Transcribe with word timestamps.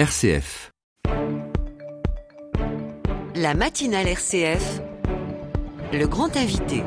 RCF. 0.00 0.72
La 3.34 3.52
matinale 3.52 4.08
RCF, 4.08 4.80
le 5.92 6.06
grand 6.06 6.34
invité. 6.38 6.82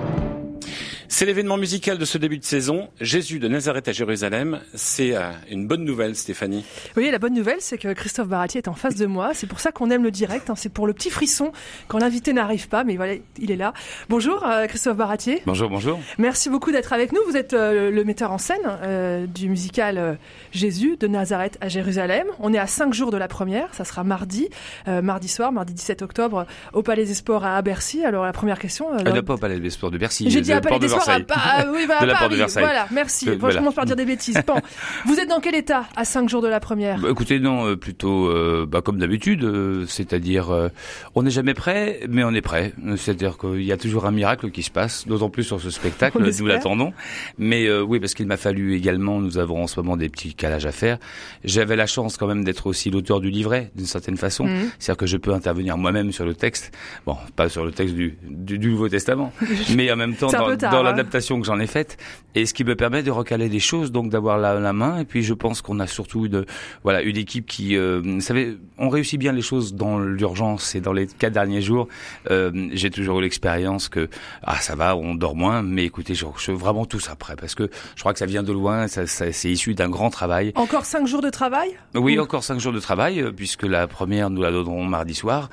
C'est 1.15 1.27
l'événement 1.27 1.57
musical 1.57 1.99
de 1.99 2.05
ce 2.05 2.17
début 2.17 2.39
de 2.39 2.43
saison. 2.43 2.89
Jésus 2.99 3.37
de 3.37 3.47
Nazareth 3.47 3.87
à 3.87 3.91
Jérusalem. 3.91 4.61
C'est 4.73 5.15
euh, 5.15 5.29
une 5.51 5.67
bonne 5.67 5.83
nouvelle, 5.85 6.15
Stéphanie. 6.15 6.65
Oui, 6.97 7.11
la 7.11 7.19
bonne 7.19 7.35
nouvelle, 7.35 7.57
c'est 7.59 7.77
que 7.77 7.93
Christophe 7.93 8.27
Baratier 8.27 8.57
est 8.57 8.67
en 8.67 8.73
face 8.73 8.95
de 8.95 9.05
moi. 9.05 9.29
C'est 9.35 9.45
pour 9.45 9.59
ça 9.59 9.71
qu'on 9.71 9.91
aime 9.91 10.01
le 10.03 10.09
direct. 10.09 10.49
hein. 10.49 10.55
C'est 10.57 10.69
pour 10.73 10.87
le 10.87 10.93
petit 10.93 11.11
frisson 11.11 11.51
quand 11.87 11.99
l'invité 11.99 12.33
n'arrive 12.33 12.67
pas. 12.67 12.83
Mais 12.83 12.95
voilà, 12.95 13.13
il 13.37 13.51
est 13.51 13.55
là. 13.55 13.73
Bonjour, 14.09 14.43
euh, 14.43 14.65
Christophe 14.65 14.97
Baratier. 14.97 15.43
Bonjour, 15.45 15.69
bonjour. 15.69 15.99
Merci 16.17 16.49
beaucoup 16.49 16.71
d'être 16.71 16.93
avec 16.93 17.11
nous. 17.11 17.19
Vous 17.27 17.37
êtes 17.37 17.53
euh, 17.53 17.91
le 17.91 18.03
metteur 18.03 18.31
en 18.31 18.39
scène 18.39 18.57
euh, 18.81 19.27
du 19.27 19.49
musical 19.49 19.99
euh, 19.99 20.13
Jésus 20.51 20.97
de 20.99 21.05
Nazareth 21.05 21.59
à 21.61 21.69
Jérusalem. 21.69 22.25
On 22.39 22.55
est 22.55 22.57
à 22.57 22.65
cinq 22.65 22.91
jours 22.91 23.11
de 23.11 23.17
la 23.17 23.27
première. 23.27 23.71
Ça 23.75 23.85
sera 23.85 24.03
mardi, 24.03 24.49
mardi 24.87 25.27
soir, 25.27 25.51
mardi 25.51 25.75
17 25.75 26.01
octobre, 26.01 26.47
au 26.73 26.81
Palais 26.81 27.05
des 27.05 27.13
Sports 27.13 27.45
à 27.45 27.61
Bercy. 27.61 28.03
Alors 28.03 28.23
la 28.25 28.33
première 28.33 28.57
question. 28.57 28.91
euh, 28.95 28.97
Euh, 29.05 29.11
non, 29.13 29.21
pas 29.21 29.35
au 29.35 29.37
Palais 29.37 29.59
des 29.59 29.69
Sports 29.69 29.91
de 29.91 29.99
Bercy. 29.99 30.25
J'ai 30.31 30.41
dit 30.41 30.51
à 30.51 30.55
la 30.55 30.61
Palais 30.61 30.79
des 30.79 30.87
Sports, 30.87 31.02
Versailles. 31.05 31.25
ah 31.29 31.65
oui, 31.71 31.85
bah, 31.87 31.99
De 32.01 32.05
la 32.05 32.15
Porte 32.15 32.31
de. 32.31 32.37
Versailles. 32.37 32.63
Voilà, 32.63 32.87
merci. 32.91 33.29
Euh, 33.29 33.33
Bon, 33.33 33.39
voilà. 33.39 33.53
Je 33.55 33.59
commence 33.59 33.75
par 33.75 33.85
dire 33.85 33.95
des 33.95 34.05
bêtises. 34.05 34.39
Bon, 34.45 34.55
vous 35.05 35.19
êtes 35.19 35.29
dans 35.29 35.39
quel 35.39 35.55
état 35.55 35.85
à 35.95 36.05
cinq 36.05 36.29
jours 36.29 36.41
de 36.41 36.47
la 36.47 36.59
première? 36.59 36.99
Bah, 36.99 37.09
écoutez, 37.11 37.39
non, 37.39 37.67
euh, 37.67 37.75
plutôt 37.75 38.27
euh, 38.27 38.65
bah, 38.67 38.81
comme 38.81 38.97
d'habitude, 38.99 39.43
euh, 39.43 39.85
c'est-à-dire 39.87 40.69
on 41.15 41.23
n'est 41.23 41.31
jamais 41.31 41.53
prêt, 41.53 42.01
mais 42.09 42.23
on 42.23 42.31
est 42.33 42.41
prêt. 42.41 42.73
C'est-à-dire 42.97 43.37
qu'il 43.37 43.63
y 43.63 43.71
a 43.71 43.77
toujours 43.77 44.05
un 44.05 44.11
miracle 44.11 44.51
qui 44.51 44.63
se 44.63 44.71
passe, 44.71 45.07
d'autant 45.07 45.29
plus 45.29 45.43
sur 45.43 45.59
ce 45.61 45.69
spectacle, 45.69 46.17
On 46.21 46.41
nous 46.41 46.45
l'attendons. 46.47 46.93
Mais 47.37 47.71
oui, 47.71 47.99
parce 47.99 48.13
qu'il 48.13 48.27
m'a 48.27 48.37
fallu 48.37 48.75
également, 48.75 49.19
nous 49.19 49.37
avons 49.37 49.63
en 49.63 49.67
ce 49.67 49.79
moment 49.79 49.97
des 49.97 50.09
petits 50.09 50.33
calages 50.33 50.65
à 50.65 50.71
faire. 50.71 50.97
J'avais 51.43 51.75
la 51.75 51.85
chance 51.85 52.17
quand 52.17 52.27
même 52.27 52.43
d'être 52.43 52.67
aussi 52.67 52.89
l'auteur 52.89 53.19
du 53.19 53.29
livret, 53.29 53.71
d'une 53.75 53.85
certaine 53.85 54.17
façon. 54.17 54.45
Mhm. 54.45 54.69
C'est-à-dire 54.79 54.97
que 54.97 55.05
je 55.05 55.17
peux 55.17 55.33
intervenir 55.33 55.77
moi-même 55.77 56.11
sur 56.11 56.25
le 56.25 56.33
texte. 56.33 56.71
Bon, 57.05 57.17
pas 57.35 57.49
sur 57.49 57.65
le 57.65 57.71
texte 57.71 57.95
du, 57.95 58.17
du, 58.23 58.59
du 58.59 58.69
Nouveau 58.69 58.89
Testament, 58.89 59.33
mais 59.75 59.91
en 59.91 59.95
même 59.95 60.15
temps 60.15 60.27
dans, 60.27 60.55
dans 60.55 60.85
hein. 60.85 60.92
L'adaptation 60.97 61.39
que 61.39 61.45
j'en 61.45 61.59
ai 61.59 61.67
faite. 61.67 61.97
Et 62.35 62.45
ce 62.47 62.53
qui 62.53 62.63
me 62.63 62.75
permet 62.75 63.03
de 63.03 63.11
recaler 63.11 63.47
des 63.49 63.59
choses, 63.59 63.91
donc 63.91 64.09
d'avoir 64.09 64.37
la, 64.37 64.59
la 64.59 64.73
main. 64.73 64.99
Et 64.99 65.05
puis 65.05 65.21
je 65.23 65.33
pense 65.33 65.61
qu'on 65.61 65.79
a 65.79 65.87
surtout 65.87 66.25
une, 66.25 66.45
voilà, 66.83 67.01
une 67.01 67.17
équipe 67.17 67.45
qui, 67.45 67.75
euh, 67.77 68.01
vous 68.03 68.21
savez, 68.21 68.57
on 68.77 68.89
réussit 68.89 69.19
bien 69.19 69.31
les 69.31 69.41
choses 69.43 69.75
dans 69.75 69.99
l'urgence 69.99 70.73
et 70.75 70.81
dans 70.81 70.93
les 70.93 71.05
quatre 71.07 71.33
derniers 71.33 71.61
jours. 71.61 71.87
Euh, 72.31 72.51
J'ai 72.73 72.89
toujours 72.89 73.19
eu 73.19 73.23
l'expérience 73.23 73.87
que 73.89 74.09
ah 74.43 74.55
ça 74.57 74.75
va, 74.75 74.95
on 74.95 75.13
dort 75.15 75.35
moins, 75.35 75.61
mais 75.61 75.85
écoutez, 75.85 76.15
je, 76.15 76.25
je 76.39 76.51
vraiment 76.51 76.85
tout 76.85 76.99
ça 76.99 77.15
prêt 77.15 77.35
parce 77.39 77.53
que 77.55 77.69
je 77.95 77.99
crois 77.99 78.13
que 78.13 78.19
ça 78.19 78.25
vient 78.25 78.43
de 78.43 78.51
loin, 78.51 78.87
ça, 78.87 79.05
ça 79.07 79.31
c'est 79.31 79.51
issu 79.51 79.75
d'un 79.75 79.89
grand 79.89 80.09
travail. 80.09 80.51
Encore 80.55 80.85
cinq 80.85 81.05
jours 81.07 81.21
de 81.21 81.29
travail? 81.29 81.69
Oui, 81.95 82.17
Ou- 82.17 82.21
encore 82.21 82.43
cinq 82.43 82.59
jours 82.59 82.73
de 82.73 82.79
travail, 82.79 83.21
euh, 83.21 83.31
puisque 83.31 83.63
la 83.63 83.87
première, 83.87 84.29
nous 84.29 84.41
la 84.41 84.51
donnerons 84.51 84.83
mardi 84.85 85.13
soir. 85.13 85.49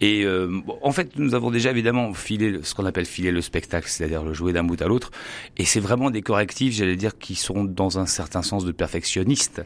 Et 0.00 0.24
euh, 0.24 0.50
en 0.82 0.92
fait, 0.92 1.16
nous 1.18 1.34
avons 1.34 1.50
déjà 1.50 1.70
évidemment 1.70 2.12
filé 2.14 2.58
ce 2.62 2.74
qu'on 2.74 2.86
appelle 2.86 3.06
filer 3.06 3.30
le 3.30 3.40
spectacle, 3.40 3.86
c'est-à-dire 3.88 4.24
le 4.24 4.34
jouer 4.34 4.52
d'un 4.52 4.64
bout 4.64 4.73
à 4.80 4.86
l'autre. 4.86 5.10
Et 5.56 5.64
c'est 5.64 5.80
vraiment 5.80 6.10
des 6.10 6.22
correctifs, 6.22 6.74
j'allais 6.74 6.96
dire, 6.96 7.18
qui 7.18 7.34
sont 7.34 7.64
dans 7.64 7.98
un 7.98 8.06
certain 8.06 8.42
sens 8.42 8.64
de 8.64 8.72
perfectionnistes, 8.72 9.62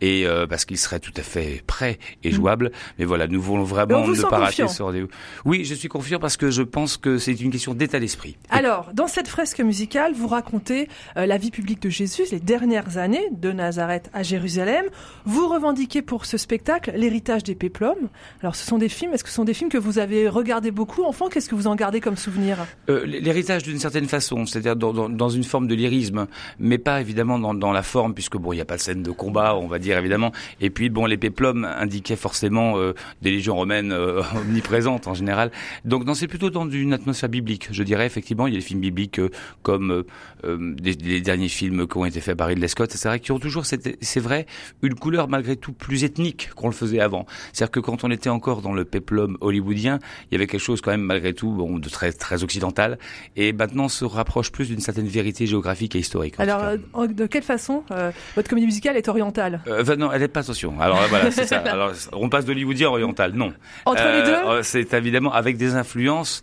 et 0.00 0.26
euh, 0.26 0.46
parce 0.46 0.64
qu'ils 0.64 0.78
seraient 0.78 1.00
tout 1.00 1.12
à 1.16 1.22
fait 1.22 1.62
prêts 1.66 1.98
et 2.24 2.30
jouables. 2.30 2.72
Mais 2.98 3.04
voilà, 3.04 3.26
nous 3.26 3.40
voulons 3.40 3.64
vraiment 3.64 4.06
ne 4.06 4.22
pas 4.22 4.38
rater 4.38 4.68
ce 4.68 4.82
rendez-vous. 4.82 5.08
Oui, 5.44 5.64
je 5.64 5.74
suis 5.74 5.88
confiant 5.88 6.18
parce 6.18 6.36
que 6.36 6.50
je 6.50 6.62
pense 6.62 6.96
que 6.96 7.18
c'est 7.18 7.40
une 7.40 7.50
question 7.50 7.74
d'état 7.74 8.00
d'esprit. 8.00 8.36
Alors, 8.50 8.90
dans 8.92 9.06
cette 9.06 9.28
fresque 9.28 9.60
musicale, 9.60 10.12
vous 10.14 10.28
racontez 10.28 10.88
euh, 11.16 11.26
la 11.26 11.38
vie 11.38 11.50
publique 11.50 11.80
de 11.82 11.90
Jésus, 11.90 12.22
les 12.30 12.40
dernières 12.40 12.98
années 12.98 13.28
de 13.32 13.52
Nazareth 13.52 14.10
à 14.12 14.22
Jérusalem. 14.22 14.84
Vous 15.24 15.48
revendiquez 15.48 16.02
pour 16.02 16.26
ce 16.26 16.36
spectacle 16.36 16.92
l'héritage 16.94 17.42
des 17.44 17.54
péplums. 17.54 18.08
Alors, 18.40 18.56
ce 18.56 18.66
sont 18.66 18.78
des 18.78 18.88
films. 18.88 19.12
Est-ce 19.14 19.24
que 19.24 19.30
ce 19.30 19.36
sont 19.36 19.44
des 19.44 19.54
films 19.54 19.70
que 19.70 19.78
vous 19.78 19.98
avez 19.98 20.28
regardés 20.28 20.70
beaucoup 20.70 21.04
enfant? 21.04 21.28
Qu'est-ce 21.28 21.48
que 21.48 21.54
vous 21.54 21.66
en 21.66 21.76
gardez 21.76 22.00
comme 22.00 22.16
souvenir? 22.16 22.58
Euh, 22.88 23.04
L'héritage 23.04 23.62
d'une 23.62 23.78
certaine 23.78 24.08
façon, 24.08 24.46
c'est-à-dire 24.52 24.76
dans, 24.76 25.28
une 25.28 25.44
forme 25.44 25.66
de 25.66 25.74
lyrisme, 25.74 26.26
mais 26.58 26.78
pas 26.78 27.00
évidemment 27.00 27.38
dans, 27.38 27.72
la 27.72 27.82
forme, 27.82 28.14
puisque 28.14 28.36
bon, 28.36 28.52
il 28.52 28.56
n'y 28.56 28.62
a 28.62 28.66
pas 28.66 28.76
de 28.76 28.80
scène 28.80 29.02
de 29.02 29.10
combat, 29.10 29.56
on 29.56 29.66
va 29.66 29.78
dire 29.78 29.96
évidemment. 29.98 30.32
Et 30.60 30.70
puis 30.70 30.90
bon, 30.90 31.06
les 31.06 31.16
péplums 31.16 31.64
indiquaient 31.64 32.16
forcément 32.16 32.76
euh, 32.78 32.94
des 33.22 33.30
légions 33.30 33.56
romaines 33.56 33.92
euh, 33.92 34.22
omniprésentes 34.36 35.06
en 35.06 35.14
général. 35.14 35.50
Donc 35.84 36.04
c'est 36.14 36.28
plutôt 36.28 36.50
dans 36.50 36.68
une 36.68 36.92
atmosphère 36.92 37.28
biblique, 37.28 37.68
je 37.70 37.82
dirais 37.82 38.06
effectivement. 38.06 38.46
Il 38.46 38.52
y 38.52 38.56
a 38.56 38.60
des 38.60 38.64
films 38.64 38.80
bibliques 38.80 39.18
euh, 39.18 39.30
comme 39.62 40.04
les 40.44 41.20
derniers 41.20 41.48
films 41.48 41.86
qui 41.86 41.96
ont 41.96 42.04
été 42.04 42.20
faits 42.20 42.36
par 42.36 42.48
Ridley 42.48 42.68
Scott, 42.68 42.90
etc., 42.94 43.18
qui 43.20 43.32
ont 43.32 43.38
toujours, 43.38 43.64
c'est 43.64 44.20
vrai, 44.20 44.46
une 44.82 44.94
couleur 44.94 45.28
malgré 45.28 45.56
tout 45.56 45.72
plus 45.72 46.04
ethnique 46.04 46.50
qu'on 46.54 46.66
le 46.66 46.74
faisait 46.74 47.00
avant. 47.00 47.26
C'est-à-dire 47.52 47.70
que 47.70 47.80
quand 47.80 48.04
on 48.04 48.10
était 48.10 48.28
encore 48.28 48.62
dans 48.62 48.74
le 48.74 48.84
péplum 48.84 49.38
hollywoodien, 49.40 49.98
il 50.30 50.34
y 50.34 50.36
avait 50.36 50.46
quelque 50.46 50.60
chose 50.60 50.80
quand 50.80 50.90
même 50.90 51.02
malgré 51.02 51.32
tout 51.32 51.50
bon, 51.50 51.78
de 51.78 51.88
très 51.88 52.12
très 52.12 52.42
occidental, 52.42 52.98
et 53.36 53.52
maintenant 53.52 53.88
se 53.88 54.04
rapproche 54.04 54.41
plus 54.50 54.68
d'une 54.68 54.80
certaine 54.80 55.06
vérité 55.06 55.46
géographique 55.46 55.94
et 55.94 55.98
historique. 55.98 56.34
Alors, 56.38 56.62
euh, 56.62 57.06
de 57.06 57.26
quelle 57.26 57.42
façon 57.42 57.84
euh, 57.90 58.10
votre 58.36 58.48
comédie 58.48 58.66
musicale 58.66 58.96
est 58.96 59.08
orientale? 59.08 59.60
Euh, 59.66 59.96
non, 59.96 60.10
elle 60.12 60.22
est 60.22 60.28
pas 60.28 60.40
attention. 60.40 60.80
Alors 60.80 60.98
voilà, 61.08 61.30
c'est 61.30 61.46
ça. 61.46 61.58
Alors 61.72 61.92
on 62.12 62.28
passe 62.28 62.44
d'hollywoodien 62.44 62.88
à 62.88 62.90
oriental, 62.90 63.32
non. 63.34 63.52
Entre 63.84 64.02
les 64.04 64.22
deux? 64.22 64.62
C'est 64.62 64.92
évidemment 64.94 65.32
avec 65.32 65.56
des 65.56 65.74
influences 65.74 66.42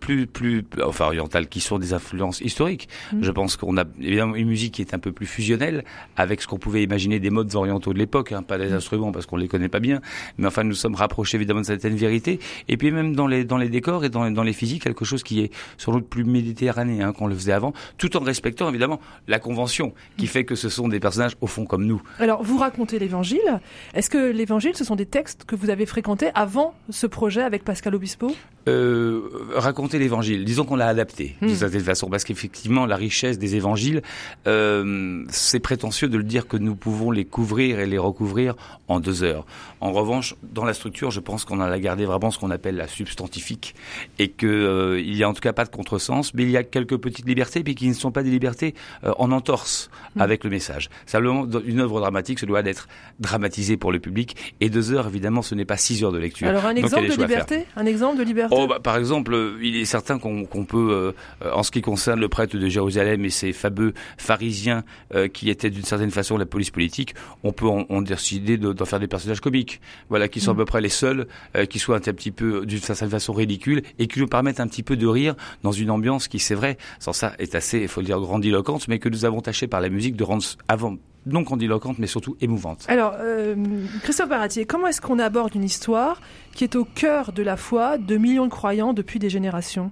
plus 0.00 0.26
plus 0.26 0.64
enfin 0.82 1.06
orientales 1.06 1.48
qui 1.48 1.60
sont 1.60 1.78
des 1.78 1.92
influences 1.92 2.40
historiques. 2.40 2.88
Mm. 3.12 3.22
Je 3.22 3.30
pense 3.30 3.56
qu'on 3.56 3.76
a 3.76 3.84
évidemment 4.00 4.34
une 4.34 4.48
musique 4.48 4.74
qui 4.74 4.82
est 4.82 4.94
un 4.94 4.98
peu 4.98 5.12
plus 5.12 5.26
fusionnelle 5.26 5.84
avec 6.16 6.42
ce 6.42 6.46
qu'on 6.46 6.58
pouvait 6.58 6.82
imaginer 6.82 7.18
des 7.20 7.30
modes 7.30 7.54
orientaux 7.54 7.92
de 7.92 7.98
l'époque, 7.98 8.32
hein, 8.32 8.42
pas 8.42 8.58
des 8.58 8.70
Mm. 8.70 8.74
instruments 8.74 9.12
parce 9.12 9.26
qu'on 9.26 9.36
les 9.36 9.48
connaît 9.48 9.68
pas 9.68 9.80
bien, 9.80 10.00
mais 10.38 10.46
enfin 10.46 10.64
nous 10.64 10.74
sommes 10.74 10.94
rapprochés 10.94 11.36
évidemment 11.36 11.60
de 11.60 11.66
certaines 11.66 11.96
vérités. 11.96 12.38
Et 12.68 12.76
puis 12.76 12.90
même 12.90 13.14
dans 13.14 13.26
les 13.26 13.44
dans 13.44 13.58
les 13.58 13.68
décors 13.68 14.04
et 14.04 14.08
dans 14.08 14.24
les, 14.24 14.30
dans 14.30 14.42
les 14.42 14.52
physiques, 14.52 14.82
quelque 14.82 15.04
chose 15.04 15.22
qui 15.22 15.40
est 15.40 15.52
sans 15.78 15.92
doute 15.92 16.08
plus 16.08 16.24
méditerranéen 16.24 17.12
qu'on 17.16 17.26
le 17.26 17.34
faisait 17.34 17.52
avant, 17.52 17.72
tout 17.98 18.16
en 18.16 18.20
respectant 18.20 18.68
évidemment 18.68 19.00
la 19.26 19.38
convention 19.38 19.86
Mm. 19.88 19.92
qui 20.18 20.26
fait 20.26 20.44
que 20.44 20.54
ce 20.54 20.68
sont 20.68 20.86
des 20.88 21.00
personnages 21.00 21.36
au 21.40 21.46
fond 21.46 21.64
comme 21.64 21.86
nous. 21.86 22.02
Alors, 22.18 22.42
vous 22.42 22.58
racontez 22.58 22.98
l'évangile. 22.98 23.60
Est-ce 23.94 24.10
que 24.10 24.30
l'évangile, 24.30 24.76
ce 24.76 24.84
sont 24.84 24.96
des 24.96 25.06
textes 25.06 25.44
que 25.44 25.56
vous 25.56 25.70
avez 25.70 25.86
fréquentés 25.86 26.30
avant 26.34 26.74
ce 26.90 27.06
projet 27.06 27.42
avec 27.42 27.64
Pascal 27.64 27.94
Obispo? 27.94 28.32
Euh, 28.68 29.20
raconter 29.54 29.98
l'évangile. 29.98 30.44
Disons 30.44 30.64
qu'on 30.64 30.76
l'a 30.76 30.88
adapté 30.88 31.36
Hmm. 31.40 31.46
d'une 31.46 31.56
certaine 31.56 31.82
façon, 31.82 32.08
parce 32.08 32.24
qu'effectivement, 32.24 32.86
la 32.86 32.96
richesse 32.96 33.38
des 33.38 33.54
évangiles, 33.56 34.02
euh, 34.46 35.24
c'est 35.30 35.60
prétentieux 35.60 36.08
de 36.08 36.16
le 36.16 36.24
dire 36.24 36.46
que 36.48 36.56
nous 36.56 36.74
pouvons 36.74 37.10
les 37.10 37.24
couvrir 37.24 37.80
et 37.80 37.86
les 37.86 37.98
recouvrir 37.98 38.54
en 38.88 39.00
deux 39.00 39.22
heures. 39.22 39.44
En 39.80 39.92
revanche, 39.92 40.34
dans 40.42 40.64
la 40.64 40.74
structure, 40.74 41.10
je 41.10 41.20
pense 41.20 41.44
qu'on 41.44 41.60
a 41.60 41.78
gardé 41.78 42.04
vraiment 42.06 42.30
ce 42.30 42.38
qu'on 42.38 42.50
appelle 42.50 42.76
la 42.76 42.88
substantifique, 42.88 43.74
et 44.18 44.28
que 44.28 44.46
euh, 44.46 45.00
il 45.00 45.16
y 45.16 45.22
a 45.22 45.28
en 45.28 45.34
tout 45.34 45.40
cas 45.40 45.52
pas 45.52 45.64
de 45.64 45.70
contresens, 45.70 46.32
mais 46.34 46.42
il 46.44 46.50
y 46.50 46.56
a 46.56 46.64
quelques 46.64 46.96
petites 46.96 47.26
libertés, 47.26 47.62
puis 47.62 47.74
qui 47.74 47.88
ne 47.88 47.94
sont 47.94 48.10
pas 48.12 48.22
des 48.22 48.30
libertés 48.30 48.74
euh, 49.04 49.12
en 49.18 49.32
entorse 49.32 49.90
Hmm. 50.14 50.20
avec 50.22 50.44
le 50.44 50.50
message. 50.50 50.88
Simplement, 51.04 51.46
une 51.66 51.80
œuvre 51.80 52.00
dramatique, 52.00 52.38
se 52.38 52.46
doit 52.46 52.62
d'être 52.62 52.88
dramatisée 53.20 53.76
pour 53.76 53.92
le 53.92 53.98
public, 53.98 54.54
et 54.60 54.70
deux 54.70 54.92
heures, 54.92 55.06
évidemment, 55.08 55.42
ce 55.42 55.54
n'est 55.54 55.64
pas 55.66 55.76
six 55.76 56.02
heures 56.02 56.12
de 56.12 56.18
lecture. 56.18 56.48
Alors, 56.48 56.64
un 56.64 56.74
exemple 56.74 57.08
de 57.08 57.14
liberté? 57.14 57.66
Un 57.76 57.84
exemple 57.86 58.18
de 58.18 58.22
liberté? 58.22 58.55
Oh, 58.58 58.66
bah, 58.66 58.80
par 58.82 58.96
exemple, 58.96 59.34
euh, 59.34 59.58
il 59.62 59.76
est 59.76 59.84
certain 59.84 60.18
qu'on 60.18 60.46
peut, 60.64 61.14
euh, 61.42 61.52
en 61.52 61.62
ce 61.62 61.70
qui 61.70 61.82
concerne 61.82 62.20
le 62.20 62.28
prêtre 62.28 62.56
de 62.56 62.68
Jérusalem 62.68 63.24
et 63.24 63.30
ses 63.30 63.52
fameux 63.52 63.92
pharisiens 64.16 64.82
euh, 65.14 65.28
qui 65.28 65.50
étaient 65.50 65.70
d'une 65.70 65.84
certaine 65.84 66.10
façon 66.10 66.36
la 66.38 66.46
police 66.46 66.70
politique, 66.70 67.14
on 67.44 67.52
peut 67.52 67.66
en, 67.68 67.84
en 67.88 68.02
décider 68.02 68.56
de- 68.56 68.72
d'en 68.72 68.84
faire 68.84 69.00
des 69.00 69.08
personnages 69.08 69.40
comiques, 69.40 69.80
voilà, 70.08 70.28
qui 70.28 70.40
sont 70.40 70.52
à 70.52 70.54
peu 70.54 70.64
près 70.64 70.80
les 70.80 70.88
seuls, 70.88 71.26
euh, 71.56 71.66
qui 71.66 71.78
soient 71.78 71.96
un 71.96 72.00
petit 72.00 72.30
peu 72.30 72.64
d'une 72.64 72.80
certaine 72.80 73.10
façon 73.10 73.32
ridicules 73.32 73.82
et 73.98 74.06
qui 74.06 74.20
nous 74.20 74.26
permettent 74.28 74.60
un 74.60 74.68
petit 74.68 74.82
peu 74.82 74.96
de 74.96 75.06
rire 75.06 75.34
dans 75.62 75.72
une 75.72 75.90
ambiance 75.90 76.28
qui, 76.28 76.38
c'est 76.38 76.54
vrai, 76.54 76.78
sans 76.98 77.12
ça, 77.12 77.34
est 77.38 77.54
assez, 77.54 77.80
il 77.80 77.88
faut 77.88 78.00
le 78.00 78.06
dire, 78.06 78.18
grandiloquente, 78.20 78.88
mais 78.88 78.98
que 78.98 79.08
nous 79.08 79.24
avons 79.24 79.40
tâché 79.42 79.66
par 79.66 79.80
la 79.80 79.88
musique 79.90 80.16
de 80.16 80.24
rendre 80.24 80.44
avant 80.68 80.96
non 81.26 81.42
grandiloquente, 81.42 81.98
mais 81.98 82.06
surtout 82.06 82.36
émouvante. 82.40 82.86
Alors, 82.88 83.14
euh, 83.18 83.54
Christophe 84.02 84.28
Baratier, 84.28 84.64
comment 84.64 84.86
est-ce 84.86 85.00
qu'on 85.00 85.18
aborde 85.18 85.54
une 85.54 85.64
histoire 85.64 86.20
qui 86.52 86.64
est 86.64 86.76
au 86.76 86.84
cœur 86.84 87.32
de 87.32 87.42
la 87.42 87.56
foi 87.56 87.98
de 87.98 88.16
millions 88.16 88.46
de 88.46 88.50
croyants 88.50 88.92
depuis 88.92 89.18
des 89.18 89.28
générations? 89.28 89.90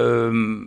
Euh, 0.00 0.64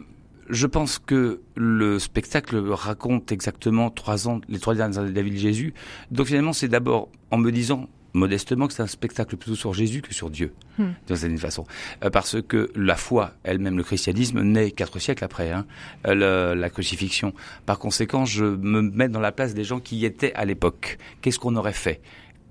je 0.49 0.67
pense 0.67 0.99
que 0.99 1.41
le 1.55 1.97
spectacle 1.99 2.57
raconte 2.69 3.31
exactement 3.31 3.89
trois 3.89 4.27
ans, 4.27 4.41
les 4.47 4.59
trois 4.59 4.75
dernières 4.75 4.99
années 4.99 5.11
de 5.11 5.15
la 5.15 5.23
vie 5.23 5.31
de 5.31 5.37
Jésus. 5.37 5.73
Donc 6.11 6.27
finalement, 6.27 6.53
c'est 6.53 6.67
d'abord 6.67 7.09
en 7.31 7.37
me 7.37 7.51
disant 7.51 7.89
modestement 8.15 8.67
que 8.67 8.73
c'est 8.73 8.81
un 8.83 8.87
spectacle 8.87 9.35
plutôt 9.37 9.55
sur 9.55 9.73
Jésus 9.73 10.01
que 10.01 10.13
sur 10.13 10.29
Dieu, 10.29 10.53
Hmm. 10.77 10.91
d'une 11.07 11.15
certaine 11.15 11.37
façon. 11.37 11.65
Euh, 12.03 12.09
parce 12.09 12.41
que 12.41 12.71
la 12.75 12.95
foi, 12.95 13.33
elle-même, 13.43 13.77
le 13.77 13.83
christianisme, 13.83 14.41
naît 14.41 14.71
quatre 14.71 14.99
siècles 14.99 15.23
après 15.23 15.51
hein, 15.51 15.65
euh, 16.07 16.53
le- 16.53 16.59
la 16.59 16.69
crucifixion. 16.69 17.33
Par 17.65 17.77
conséquent, 17.79 18.25
je 18.25 18.43
me 18.45 18.81
mets 18.81 19.09
dans 19.09 19.19
la 19.19 19.31
place 19.31 19.53
des 19.53 19.63
gens 19.63 19.79
qui 19.79 19.97
y 19.97 20.05
étaient 20.05 20.33
à 20.33 20.45
l'époque. 20.45 20.97
Qu'est-ce 21.21 21.39
qu'on 21.39 21.55
aurait 21.55 21.73
fait? 21.73 22.01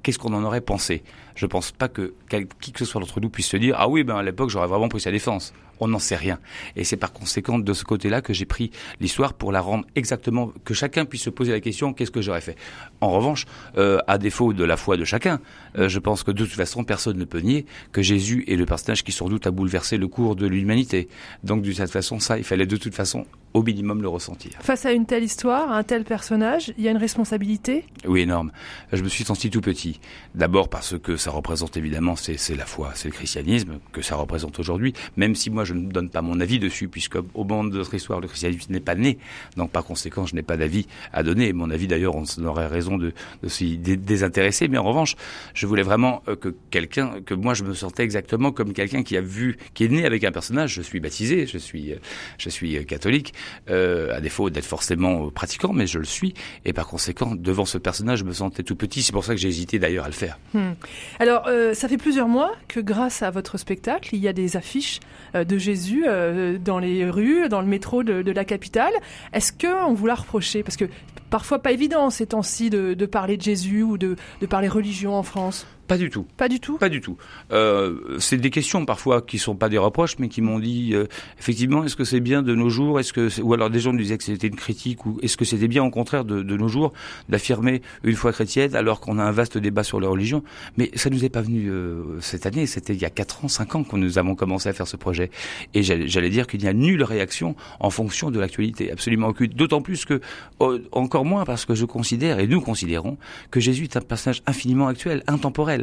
Qu'est-ce 0.05 0.19
qu'on 0.19 0.35
en 0.35 0.45
aurait 0.45 0.61
pensé? 0.61 1.03
Je 1.35 1.47
pense 1.47 1.73
pas 1.73 1.89
que 1.89 2.15
qui 2.61 2.71
que 2.71 2.79
ce 2.79 2.85
soit 2.85 3.01
d'entre 3.01 3.21
nous 3.21 3.31
puisse 3.31 3.49
se 3.49 3.57
dire 3.57 3.75
ah 3.77 3.89
oui 3.89 4.05
ben 4.05 4.17
à 4.17 4.23
l'époque 4.23 4.51
j'aurais 4.51 4.69
vraiment 4.69 4.89
pris 4.89 5.01
sa 5.01 5.11
défense. 5.11 5.53
On 5.81 5.89
n'en 5.89 5.99
sait 5.99 6.15
rien. 6.15 6.39
Et 6.77 6.85
c'est 6.85 6.97
par 6.97 7.13
conséquent 7.13 7.59
de 7.59 7.73
ce 7.73 7.83
côté-là 7.83 8.21
que 8.21 8.33
j'ai 8.33 8.45
pris 8.45 8.71
l'histoire 9.01 9.35
pour 9.35 9.51
la 9.51 9.61
rendre 9.61 9.85
exactement 9.97 10.53
que 10.65 10.73
chacun 10.73 11.05
puisse 11.05 11.23
se 11.23 11.31
poser 11.31 11.51
la 11.51 11.59
question 11.59 11.93
qu'est-ce 11.93 12.13
que 12.13 12.23
j'aurais 12.23 12.43
fait? 12.43 12.57
En 13.01 13.11
revanche, 13.11 13.47
euh, 13.77 13.99
à 14.07 14.19
défaut 14.19 14.53
de 14.53 14.63
la 14.63 14.77
foi 14.77 14.97
de 14.97 15.05
chacun, 15.05 15.41
euh, 15.77 15.89
je 15.89 15.99
pense 15.99 16.23
que 16.23 16.31
de 16.31 16.45
toute 16.45 16.55
façon 16.55 16.85
personne 16.85 17.19
ne 17.19 17.25
peut 17.25 17.41
nier 17.41 17.67
que 17.91 18.03
Jésus 18.03 18.45
est 18.47 18.55
le 18.55 18.67
personnage 18.67 19.03
qui 19.03 19.11
sans 19.11 19.29
doute 19.29 19.49
a 19.49 19.51
bouleversé 19.51 19.97
le 19.97 20.07
cours 20.07 20.37
de 20.37 20.47
l'humanité. 20.47 21.09
Donc 21.43 21.63
de 21.63 21.73
cette 21.73 21.91
façon, 21.91 22.21
ça, 22.21 22.39
il 22.39 22.45
fallait 22.45 22.67
de 22.67 22.77
toute 22.77 22.95
façon 22.95 23.27
au 23.55 23.63
minimum 23.63 24.03
le 24.03 24.09
ressentir. 24.09 24.51
Face 24.61 24.85
à 24.85 24.93
une 24.93 25.07
telle 25.07 25.23
histoire, 25.23 25.71
à 25.71 25.79
un 25.79 25.85
tel 25.85 26.03
personnage, 26.03 26.75
il 26.77 26.83
y 26.83 26.89
a 26.89 26.91
une 26.91 26.97
responsabilité? 26.97 27.85
Oui, 28.05 28.23
énorme. 28.23 28.51
Je 28.93 29.01
me 29.01 29.09
suis 29.09 29.23
senti 29.23 29.49
tout 29.49 29.61
petit. 29.61 30.01
D'abord 30.35 30.69
parce 30.69 30.99
que 30.99 31.17
ça 31.17 31.31
représente 31.31 31.77
évidemment, 31.77 32.17
c'est 32.17 32.57
la 32.57 32.67
foi, 32.67 32.91
c'est 32.97 33.09
le 33.09 33.15
christianisme 33.15 33.79
que 33.93 34.03
ça 34.03 34.17
représente 34.17 34.59
aujourd'hui, 34.59 34.93
même 35.17 35.37
si 35.37 35.51
moi 35.51 35.63
je 35.63 35.73
ne 35.73 35.89
donne 35.89 36.11
pas 36.11 36.21
mon 36.21 36.41
avis 36.41 36.59
dessus, 36.59 36.89
puisque 36.89 37.17
au 37.17 37.45
moment 37.45 37.63
de 37.63 37.79
notre 37.79 37.95
histoire, 37.95 38.21
le 38.21 38.27
christianisme 38.27 38.73
n'est 38.73 38.81
pas 38.81 38.97
né. 38.97 39.19
Donc 39.57 39.71
par 39.71 39.85
conséquent, 39.85 40.27
je 40.27 40.35
n'ai 40.35 40.43
pas 40.43 40.57
d'avis 40.57 40.89
à 41.13 41.23
donner. 41.23 41.53
Mon 41.53 41.71
avis 41.71 41.87
d'ailleurs, 41.87 42.17
on 42.17 42.25
aurait 42.45 42.67
raison 42.67 42.99
de, 42.99 43.13
de 43.43 43.49
s'y 43.49 43.79
désintéresser. 43.79 44.67
Mais 44.67 44.79
en 44.79 44.85
revanche, 44.85 45.15
je 45.55 45.67
voulais 45.69 45.83
vraiment 45.85 46.25
euh, 46.27 46.35
que 46.35 46.53
quelqu'un, 46.71 47.21
que 47.25 47.35
moi 47.35 47.55
je 47.55 47.63
me 47.63 47.73
sentais 47.73 48.03
exactement 48.03 48.51
comme 48.51 48.73
quelqu'un 48.73 49.05
qui 49.05 49.17
a 49.17 49.21
vu, 49.21 49.59
qui 49.75 49.85
est 49.85 49.89
né 49.89 50.05
avec 50.05 50.25
un 50.25 50.33
personnage. 50.33 50.75
Je 50.75 50.83
suis 50.83 50.99
baptisé, 50.99 51.47
je 51.47 51.59
suis, 51.59 51.95
je 52.39 52.51
suis 52.51 52.85
catholique 52.85 53.33
euh, 53.71 54.17
à 54.17 54.21
défaut 54.21 54.51
d'être 54.51 54.65
forcément 54.65 55.31
pratiquant, 55.31 55.73
mais 55.73 55.87
je 55.87 55.99
le 55.99 56.05
suis. 56.05 56.35
Et 56.65 56.73
par 56.73 56.87
conséquent, 56.87 57.35
devant 57.35 57.65
ce 57.65 57.79
personnage, 57.79 58.21
je 58.21 58.25
me 58.25 58.33
sentais 58.33 58.63
tout 58.63 58.77
petit. 58.77 59.03
C'est 59.03 59.13
pour 59.13 59.25
ça 59.25 59.35
que 59.35 59.41
j'ai 59.41 59.49
hésité 59.49 59.79
d'ailleurs 59.79 60.05
à 60.05 60.09
le 60.09 60.15
faire. 60.15 60.39
Hmm. 60.53 60.73
Alors, 61.19 61.47
euh, 61.47 61.75
ça 61.75 61.89
fait 61.89 61.97
plusieurs 61.97 62.29
mois 62.29 62.53
que 62.69 62.81
grâce 62.81 63.23
à 63.23 63.31
votre 63.31 63.59
spectacle, 63.59 64.11
il 64.15 64.21
y 64.21 64.29
a 64.29 64.33
des 64.33 64.57
affiches 64.57 65.01
euh, 65.35 65.45
de 65.45 65.59
Jésus 65.59 66.05
euh, 66.07 66.59
dans 66.59 66.79
les 66.79 67.09
rues, 67.09 67.49
dans 67.49 67.61
le 67.61 67.67
métro 67.67 68.03
de, 68.03 68.31
la 68.31 68.45
capitale. 68.45 68.93
Est-ce 69.33 69.53
qu'on 69.53 69.95
vous 69.95 70.07
l'a 70.07 70.15
reproché? 70.15 70.63
Parce 70.63 70.77
que 70.77 70.87
parfois 71.31 71.61
pas 71.61 71.73
évident 71.73 72.11
ces 72.11 72.27
temps-ci 72.27 72.71
de, 72.71 73.07
parler 73.07 73.37
de 73.37 73.43
Jésus 73.43 73.83
ou 73.83 73.99
de 73.99 74.17
parler 74.49 74.69
religion 74.69 75.15
en 75.15 75.23
France. 75.23 75.67
Pas 75.87 75.99
du 75.99 76.09
tout. 76.09 76.27
Pas 76.37 76.49
du 76.49 76.61
tout. 76.61 76.79
Pas 76.79 76.89
du 76.89 77.01
tout. 77.01 77.17
Euh, 77.53 78.19
c'est 78.19 78.39
des 78.39 78.51
questions 78.51 78.87
parfois 78.87 79.21
qui 79.21 79.39
sont 79.39 79.55
pas 79.55 79.69
des 79.69 79.79
reproches, 79.79 80.19
mais 80.19 80.29
qui 80.29 80.41
m'ont 80.41 80.59
dit 80.59 80.95
euh, 80.95 81.07
effectivement 81.39 81.85
est-ce 81.85 81.97
que 81.97 82.05
c'est 82.05 82.21
bien 82.21 82.43
de 82.43 82.55
nos 82.55 82.71
jours, 82.71 83.01
est-ce 83.01 83.13
que 83.13 83.29
ou 83.43 83.53
alors 83.53 83.69
des 83.69 83.81
gens 83.81 83.93
me 83.93 83.99
disaient 83.99 84.17
que 84.17 84.25
c'était 84.25 84.47
une 84.47 84.57
critique 84.57 85.05
ou 85.05 85.19
est-ce 85.23 85.37
que 85.37 85.45
c'était 85.45 85.69
bien 85.69 85.85
au 85.85 85.91
contraire 85.91 86.25
de, 86.25 86.43
de 86.43 86.57
nos 86.57 86.69
jours 86.69 86.93
d'affirmer 87.29 87.83
une 88.03 88.15
foi 88.15 88.33
chrétienne 88.33 88.75
alors 88.75 89.01
qu'on 89.01 89.19
a 89.19 89.25
un 89.25 89.31
vaste 89.31 89.59
débat 89.59 89.83
sur 89.83 90.01
la 90.01 90.09
religion. 90.09 90.43
Mais 90.79 90.91
ça 90.95 91.11
nous 91.11 91.25
est 91.25 91.29
pas 91.29 91.43
venu 91.43 91.69
euh, 91.69 92.19
cette 92.21 92.47
année. 92.47 92.67
C'était 92.67 92.95
il 92.95 93.01
y 93.01 93.05
a 93.05 93.11
4 93.11 93.45
ans, 93.45 93.49
5 93.49 93.75
ans 93.75 93.85
que 93.85 93.97
nous 93.97 94.19
avons 94.19 94.35
commencé 94.35 94.69
à 94.69 94.73
faire 94.73 94.89
ce 94.89 94.97
projet. 94.97 95.31
Et 95.75 95.83
j'allais 95.83 96.31
dire 96.31 96.47
qu'il 96.47 96.61
n'y 96.61 96.69
a 96.69 96.73
nulle 96.73 97.03
réaction 97.03 97.57
en 97.81 97.91
fonction 97.91 98.31
de 98.31 98.41
l'actualité, 98.41 98.91
absolument 98.91 99.29
aucune. 99.29 99.53
D'autant 99.53 99.83
plus 99.83 100.05
que 100.05 100.21
oh, 100.61 100.79
encore 100.93 101.25
moins 101.25 101.45
parce 101.45 101.65
que 101.65 101.75
je 101.75 101.85
considère 101.85 102.39
et 102.39 102.47
nous 102.47 102.61
considérons 102.61 103.19
que 103.51 103.61
Jésus 103.61 103.85
est 103.85 103.97
un 103.97 104.01
personnage 104.01 104.43
infiniment 104.47 104.87
actuel, 104.87 105.23
intemporel 105.27 105.74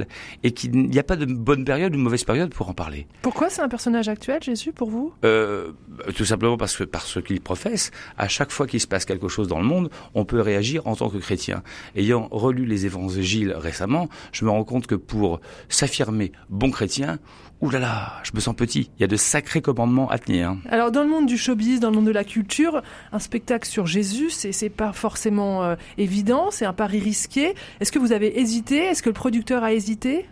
et 0.44 0.52
qu'il 0.52 0.72
n'y 0.72 1.00
a 1.00 1.04
pas 1.04 1.16
de 1.16 1.26
bonne 1.26 1.66
période 1.66 1.94
ou 1.94 1.98
de 1.98 2.02
mauvaise 2.02 2.24
période 2.24 2.54
pour 2.54 2.70
en 2.70 2.74
parler. 2.74 3.08
Pourquoi 3.22 3.50
c'est 3.50 3.62
un 3.62 3.70
personnage 3.70 4.08
actuel, 4.10 4.42
Jésus, 4.44 4.72
pour 4.72 4.90
vous? 4.90 5.14
Euh, 5.26 5.72
Tout 6.16 6.26
simplement 6.26 6.58
parce 6.58 6.76
que 6.76 6.84
par 6.84 7.04
ce 7.04 7.20
qu'il 7.20 7.42
professe, 7.42 7.92
à 8.18 8.28
chaque 8.28 8.52
fois 8.52 8.68
qu'il 8.68 8.80
se 8.80 8.88
passe 8.88 9.06
quelque 9.06 9.28
chose 9.28 9.48
dans 9.48 9.60
le 9.60 9.66
monde, 9.66 9.90
on 10.14 10.26
peut 10.26 10.42
réagir 10.42 10.88
en 10.88 10.96
tant 10.96 11.10
que 11.10 11.18
chrétien. 11.18 11.64
Ayant 11.96 12.28
relu 12.32 12.66
les 12.66 12.86
évangiles 12.86 13.54
récemment, 13.54 14.10
je 14.32 14.46
me 14.46 14.50
rends 14.50 14.64
compte 14.64 14.88
que 14.88 14.96
pour 14.96 15.42
s'affirmer 15.70 16.32
bon 16.50 16.72
chrétien, 16.72 17.20
Ouh 17.62 17.70
là 17.70 17.78
là, 17.78 18.14
je 18.24 18.32
me 18.34 18.40
sens 18.40 18.56
petit. 18.56 18.90
Il 18.98 19.02
y 19.02 19.04
a 19.04 19.08
de 19.08 19.16
sacrés 19.16 19.62
commandements 19.62 20.10
à 20.10 20.18
tenir. 20.18 20.50
Hein. 20.50 20.58
Alors 20.70 20.92
dans 20.92 21.04
le 21.04 21.10
monde 21.10 21.28
du 21.28 21.38
showbiz, 21.38 21.80
dans 21.80 21.92
le 21.92 21.96
monde 21.96 22.08
de 22.08 22.12
la 22.12 22.24
culture, 22.24 22.82
un 23.12 23.20
spectacle 23.20 23.68
sur 23.68 23.86
Jésus, 23.86 24.32
c'est 24.32 24.52
c'est 24.52 24.70
pas 24.70 24.94
forcément 24.94 25.64
euh, 25.64 25.76
évident, 26.00 26.50
c'est 26.50 26.66
un 26.66 26.74
pari 26.74 27.00
risqué. 27.00 27.54
Est-ce 27.80 27.92
que 27.92 28.00
vous 28.00 28.14
avez 28.14 28.40
hésité? 28.40 28.78
Est-ce 28.78 29.04
que 29.04 29.10
le 29.10 29.14
producteur 29.14 29.64
a 29.64 29.74
hésité? 29.74 30.26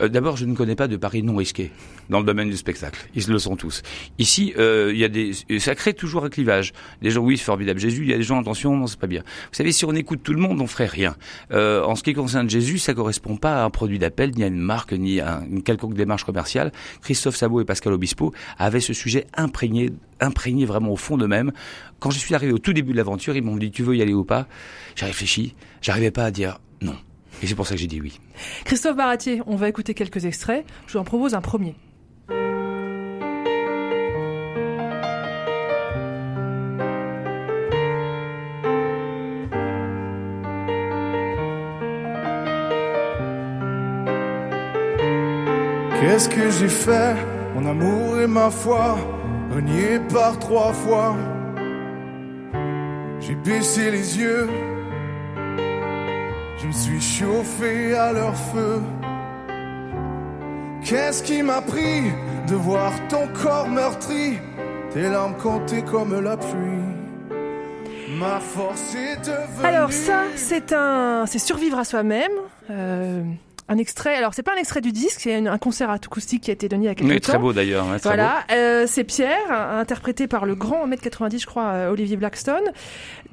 Euh, 0.00 0.08
D'abord, 0.08 0.36
je 0.36 0.44
ne 0.44 0.54
connais 0.54 0.76
pas 0.76 0.88
de 0.88 0.96
pari 0.96 1.22
non 1.22 1.36
risqué 1.36 1.70
dans 2.08 2.20
le 2.20 2.24
domaine 2.24 2.48
du 2.48 2.56
spectacle. 2.56 3.08
Ils 3.14 3.26
le 3.28 3.38
sont 3.38 3.56
tous. 3.56 3.82
Ici, 4.18 4.54
euh, 4.58 4.90
il 4.92 4.98
y 4.98 5.04
a 5.04 5.08
des, 5.08 5.32
ça 5.58 5.74
crée 5.74 5.94
toujours 5.94 6.24
un 6.24 6.30
clivage. 6.30 6.72
Des 7.02 7.10
gens, 7.10 7.20
oui, 7.20 7.36
formidable 7.36 7.80
Jésus. 7.80 8.02
Il 8.02 8.10
y 8.10 8.14
a 8.14 8.16
des 8.16 8.22
gens, 8.22 8.40
attention, 8.40 8.76
non, 8.76 8.86
c'est 8.86 8.98
pas 8.98 9.06
bien. 9.06 9.22
Vous 9.22 9.56
savez, 9.56 9.72
si 9.72 9.84
on 9.84 9.92
écoute 9.92 10.20
tout 10.22 10.32
le 10.32 10.40
monde, 10.40 10.60
on 10.60 10.66
ferait 10.66 10.86
rien. 10.86 11.16
Euh, 11.52 11.82
en 11.82 11.94
ce 11.94 12.02
qui 12.02 12.14
concerne 12.14 12.48
Jésus, 12.48 12.78
ça 12.78 12.94
correspond 12.94 13.36
pas 13.36 13.62
à 13.62 13.64
un 13.64 13.70
produit 13.70 13.98
d'appel, 13.98 14.32
ni 14.36 14.44
à 14.44 14.46
une 14.46 14.58
marque, 14.58 14.92
ni 14.92 15.20
à 15.20 15.42
une 15.50 15.62
quelconque 15.62 15.94
démarche 15.94 16.24
commerciale. 16.24 16.72
Christophe 17.02 17.36
Sabot 17.36 17.60
et 17.60 17.64
Pascal 17.64 17.92
Obispo 17.92 18.32
avaient 18.58 18.80
ce 18.80 18.92
sujet 18.92 19.26
imprégné, 19.36 19.90
imprégné 20.20 20.64
vraiment 20.64 20.92
au 20.92 20.96
fond 20.96 21.16
d'eux-mêmes. 21.16 21.52
Quand 21.98 22.10
je 22.10 22.18
suis 22.18 22.34
arrivé 22.34 22.52
au 22.52 22.58
tout 22.58 22.72
début 22.72 22.92
de 22.92 22.96
l'aventure, 22.96 23.36
ils 23.36 23.42
m'ont 23.42 23.56
dit, 23.56 23.70
tu 23.70 23.82
veux 23.82 23.96
y 23.96 24.02
aller 24.02 24.14
ou 24.14 24.24
pas? 24.24 24.46
J'ai 24.94 25.06
réfléchi. 25.06 25.54
J'arrivais 25.80 26.10
pas 26.10 26.24
à 26.24 26.30
dire 26.30 26.58
non. 26.80 26.96
Et 27.42 27.46
c'est 27.46 27.54
pour 27.54 27.66
ça 27.66 27.74
que 27.74 27.80
j'ai 27.80 27.86
dit 27.86 28.00
oui. 28.00 28.18
Christophe 28.64 28.96
Baratier, 28.96 29.42
on 29.46 29.56
va 29.56 29.68
écouter 29.68 29.94
quelques 29.94 30.24
extraits. 30.24 30.64
Je 30.86 30.94
vous 30.94 30.98
en 30.98 31.04
propose 31.04 31.34
un 31.34 31.40
premier. 31.40 31.74
Qu'est-ce 46.00 46.28
que 46.28 46.50
j'ai 46.50 46.68
fait 46.68 47.14
Mon 47.54 47.66
amour 47.66 48.20
et 48.20 48.26
ma 48.26 48.50
foi, 48.50 48.96
renié 49.52 49.98
par 50.12 50.38
trois 50.38 50.72
fois? 50.72 51.16
J'ai 53.20 53.34
baissé 53.34 53.90
les 53.90 54.18
yeux, 54.18 54.48
suis 57.00 57.24
chauffé 57.24 57.94
à 57.94 58.12
leur 58.12 58.36
feu. 58.36 58.80
Qu'est-ce 60.84 61.22
qui 61.22 61.42
m'a 61.42 61.60
pris 61.60 62.02
de 62.48 62.54
voir 62.54 62.92
ton 63.08 63.26
corps 63.42 63.68
meurtri, 63.68 64.38
tes 64.92 65.02
larmes 65.02 65.36
comptées 65.36 65.82
comme 65.82 66.18
la 66.20 66.36
pluie 66.36 66.86
Ma 68.18 68.38
force 68.38 68.94
est 68.94 69.18
devenue. 69.26 69.64
Alors 69.66 69.92
ça, 69.92 70.22
c'est 70.36 70.72
un, 70.72 71.24
c'est 71.26 71.40
survivre 71.40 71.78
à 71.78 71.84
soi-même. 71.84 72.30
Euh, 72.70 73.22
un 73.68 73.78
extrait. 73.78 74.14
Alors 74.16 74.32
c'est 74.34 74.42
pas 74.42 74.52
un 74.54 74.58
extrait 74.58 74.80
du 74.80 74.92
disque, 74.92 75.20
c'est 75.20 75.34
un 75.46 75.58
concert 75.58 75.90
acoustique 75.90 76.42
qui 76.44 76.50
a 76.50 76.54
été 76.54 76.68
donné 76.68 76.84
il 76.84 76.86
y 76.86 76.90
a 76.90 76.94
quelques 76.94 77.10
Oui, 77.10 77.20
temps. 77.20 77.32
très 77.32 77.38
beau 77.38 77.52
d'ailleurs. 77.52 77.86
ouais, 77.90 77.98
Voilà, 78.02 78.44
euh, 78.52 78.84
c'est 78.86 79.04
Pierre, 79.04 79.50
interprété 79.50 80.26
par 80.28 80.46
le 80.46 80.54
grand 80.54 80.86
1m90, 80.86 81.40
je 81.40 81.46
crois, 81.46 81.64
euh, 81.66 81.90
Olivier 81.90 82.16
Blackstone. 82.16 82.64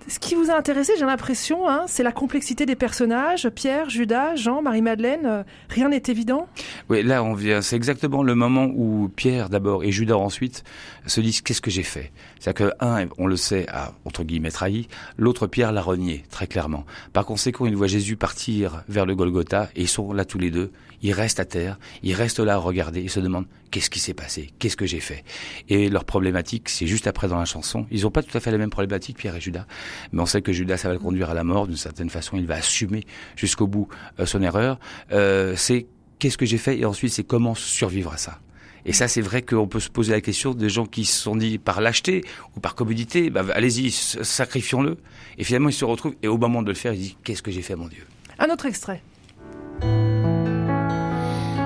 Ce 0.10 0.20
qui 0.20 0.36
vous 0.36 0.50
a 0.52 0.56
intéressé, 0.58 0.94
j'ai 1.00 1.06
l'impression, 1.06 1.70
hein, 1.70 1.84
c'est 1.88 2.04
la 2.04 2.12
complexité 2.12 2.66
des 2.66 2.76
personnages. 2.76 3.48
Pierre, 3.50 3.90
Judas, 3.90 4.36
Jean, 4.36 4.62
Marie-Madeleine, 4.62 5.26
euh, 5.26 5.44
rien 5.70 5.88
n'est 5.90 6.04
évident. 6.08 6.48
Oui, 6.90 7.04
là, 7.04 7.24
on 7.24 7.34
vient. 7.34 7.62
C'est 7.62 7.78
exactement 7.78 8.22
le 8.22 8.36
moment 8.36 8.66
où 8.76 9.10
Pierre 9.16 9.48
d'abord 9.50 9.84
et 9.86 9.92
Judas 9.94 10.18
ensuite 10.18 10.66
se 11.06 11.22
disent 11.22 11.42
qu'est-ce 11.42 11.62
que 11.62 11.72
j'ai 11.72 11.84
fait? 11.84 12.12
C'est-à-dire 12.40 12.68
que 12.70 12.74
un, 12.86 13.06
on 13.18 13.28
le 13.28 13.38
sait, 13.38 13.66
a 13.70 13.94
entre 14.04 14.24
guillemets 14.24 14.52
trahi. 14.52 14.90
L'autre, 15.18 15.48
Pierre, 15.48 15.72
l'a 15.72 15.82
renié 15.82 16.24
très 16.30 16.48
clairement. 16.48 16.86
Par 17.14 17.26
conséquent, 17.26 17.66
il 17.66 17.76
voit 17.78 17.88
Jésus 17.88 18.18
partir 18.18 18.84
vers 18.90 19.06
le 19.06 19.16
Golgotha 19.16 19.70
et 19.78 19.84
ils 19.84 19.88
sont 19.88 20.12
là 20.12 20.23
tous 20.26 20.40
les 20.40 20.52
deux. 20.52 20.72
Ils 21.02 21.12
restent 21.12 21.40
à 21.40 21.46
terre, 21.46 21.78
ils 22.02 22.14
restent 22.14 22.40
là 22.40 22.54
à 22.54 22.58
regarder, 22.58 23.02
ils 23.02 23.10
se 23.10 23.20
demandent 23.20 23.48
qu'est-ce 23.72 23.90
qui 23.90 24.00
s'est 24.00 24.14
passé, 24.14 24.52
qu'est-ce 24.60 24.78
que 24.78 24.86
j'ai 24.86 25.02
fait? 25.02 25.26
Et 25.68 25.90
leur 25.90 26.06
problématique, 26.06 26.70
c'est 26.70 26.88
juste 26.88 27.08
après 27.08 27.28
dans 27.28 27.38
la 27.38 27.46
chanson. 27.46 27.86
Ils 27.92 28.04
n'ont 28.04 28.12
pas 28.12 28.24
tout 28.24 28.38
à 28.38 28.40
fait 28.40 28.52
la 28.52 28.58
même 28.58 28.70
problématique, 28.70 29.18
Pierre 29.18 29.36
et 29.36 29.42
Judas, 29.42 29.66
mais 30.14 30.22
on 30.22 30.26
sait 30.26 30.42
que 30.42 30.54
Judas, 30.54 30.78
ça 30.78 30.88
va 30.88 30.94
le 30.94 31.00
conduire 31.00 31.30
à 31.30 31.34
la 31.34 31.44
mort 31.44 31.68
d'une 31.68 31.76
certaine 31.76 32.10
façon. 32.10 32.38
Il 32.38 32.46
va 32.46 32.56
assumer 32.56 33.04
jusqu'au 33.36 33.68
bout 33.68 33.90
euh, 34.20 34.26
son 34.26 34.42
erreur. 34.42 34.80
Euh, 35.12 35.56
c'est 35.58 35.88
qu'est-ce 36.20 36.38
que 36.38 36.46
j'ai 36.46 36.58
fait? 36.58 36.80
Et 36.80 36.86
ensuite 36.86 37.12
c'est 37.12 37.26
comment 37.26 37.54
survivre 37.54 38.14
à 38.14 38.18
ça? 38.18 38.40
Et 38.86 38.92
ça, 38.92 39.08
c'est 39.08 39.22
vrai 39.22 39.42
qu'on 39.42 39.68
peut 39.68 39.80
se 39.80 39.90
poser 39.90 40.12
la 40.12 40.22
question 40.22 40.54
des 40.54 40.70
gens 40.70 40.86
qui 40.86 41.06
se 41.06 41.22
sont 41.22 41.36
dit 41.36 41.58
par 41.58 41.80
lâcheté 41.80 42.24
ou 42.56 42.60
par 42.60 42.76
commodité, 42.76 43.30
bah, 43.30 43.46
allez-y, 43.54 43.92
sacrifions-le. 43.92 44.98
Et 45.38 45.46
finalement, 45.46 45.70
ils 45.70 45.74
se 45.74 45.86
retrouvent, 45.86 46.16
et 46.22 46.28
au 46.28 46.38
moment 46.38 46.62
de 46.62 46.68
le 46.68 46.74
faire, 46.74 46.94
ils 46.94 47.00
disent, 47.00 47.16
qu'est-ce 47.24 47.42
que 47.42 47.50
j'ai 47.52 47.62
fait, 47.62 47.78
mon 47.78 47.88
Dieu? 47.88 48.06
Un 48.40 48.50
autre 48.50 48.66
extrait. 48.66 49.02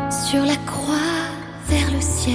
Sur 0.09 0.45
la 0.45 0.55
croix 0.65 0.95
vers 1.67 1.91
le 1.91 1.99
ciel, 1.99 2.33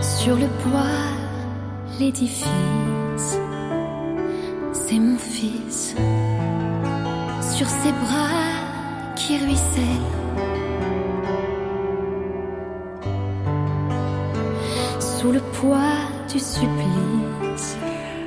sur 0.00 0.34
le 0.34 0.46
bois, 0.64 0.82
l'édifice, 2.00 3.38
c'est 4.72 4.98
mon 4.98 5.18
fils, 5.18 5.94
sur 7.40 7.68
ses 7.68 7.92
bras 7.92 9.14
qui 9.14 9.36
ruissellent. 9.38 9.84
Sous 15.00 15.32
le 15.32 15.40
poids 15.40 16.08
du 16.32 16.38
supplice. 16.38 17.35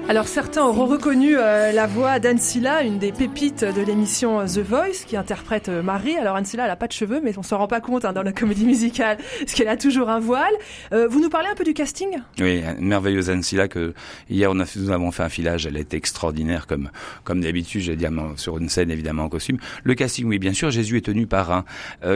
Alors 0.09 0.27
certains 0.27 0.65
auront 0.65 0.87
reconnu 0.87 1.37
euh, 1.37 1.71
la 1.71 1.85
voix 1.85 2.17
d'Ansila, 2.17 2.81
une 2.81 2.97
des 2.97 3.11
pépites 3.11 3.63
de 3.63 3.79
l'émission 3.79 4.43
The 4.43 4.57
Voice, 4.57 5.05
qui 5.05 5.15
interprète 5.15 5.69
euh, 5.69 5.83
Marie. 5.83 6.17
Alors 6.17 6.35
Ancilla, 6.35 6.65
elle 6.65 6.71
a 6.71 6.75
pas 6.75 6.87
de 6.87 6.93
cheveux, 6.93 7.21
mais 7.23 7.37
on 7.37 7.43
s'en 7.43 7.59
rend 7.59 7.67
pas 7.67 7.79
compte 7.79 8.05
hein, 8.05 8.11
dans 8.11 8.23
la 8.23 8.31
comédie 8.31 8.65
musicale, 8.65 9.19
parce 9.39 9.53
qu'elle 9.53 9.67
a 9.67 9.77
toujours 9.77 10.09
un 10.09 10.19
voile. 10.19 10.55
Euh, 10.93 11.07
vous 11.07 11.21
nous 11.21 11.29
parlez 11.29 11.47
un 11.47 11.53
peu 11.53 11.63
du 11.63 11.75
casting? 11.75 12.07
Oui, 12.39 12.63
merveilleuse 12.79 13.29
Ancilla 13.29 13.67
que 13.67 13.93
hier 14.31 14.51
nous 14.55 14.89
avons 14.89 15.11
fait 15.11 15.21
un 15.21 15.29
filage. 15.29 15.67
Elle 15.67 15.77
est 15.77 15.93
extraordinaire 15.93 16.65
comme 16.65 16.89
comme 17.23 17.41
d'habitude, 17.41 17.81
j'ai 17.81 17.95
dit 17.95 18.07
sur 18.35 18.57
une 18.57 18.69
scène 18.69 18.89
évidemment 18.89 19.25
en 19.25 19.29
costume. 19.29 19.59
Le 19.83 19.93
casting, 19.93 20.25
oui, 20.25 20.39
bien 20.39 20.53
sûr. 20.53 20.71
Jésus 20.71 20.97
est 20.97 21.05
tenu 21.05 21.27
par 21.27 21.51
un 21.51 21.65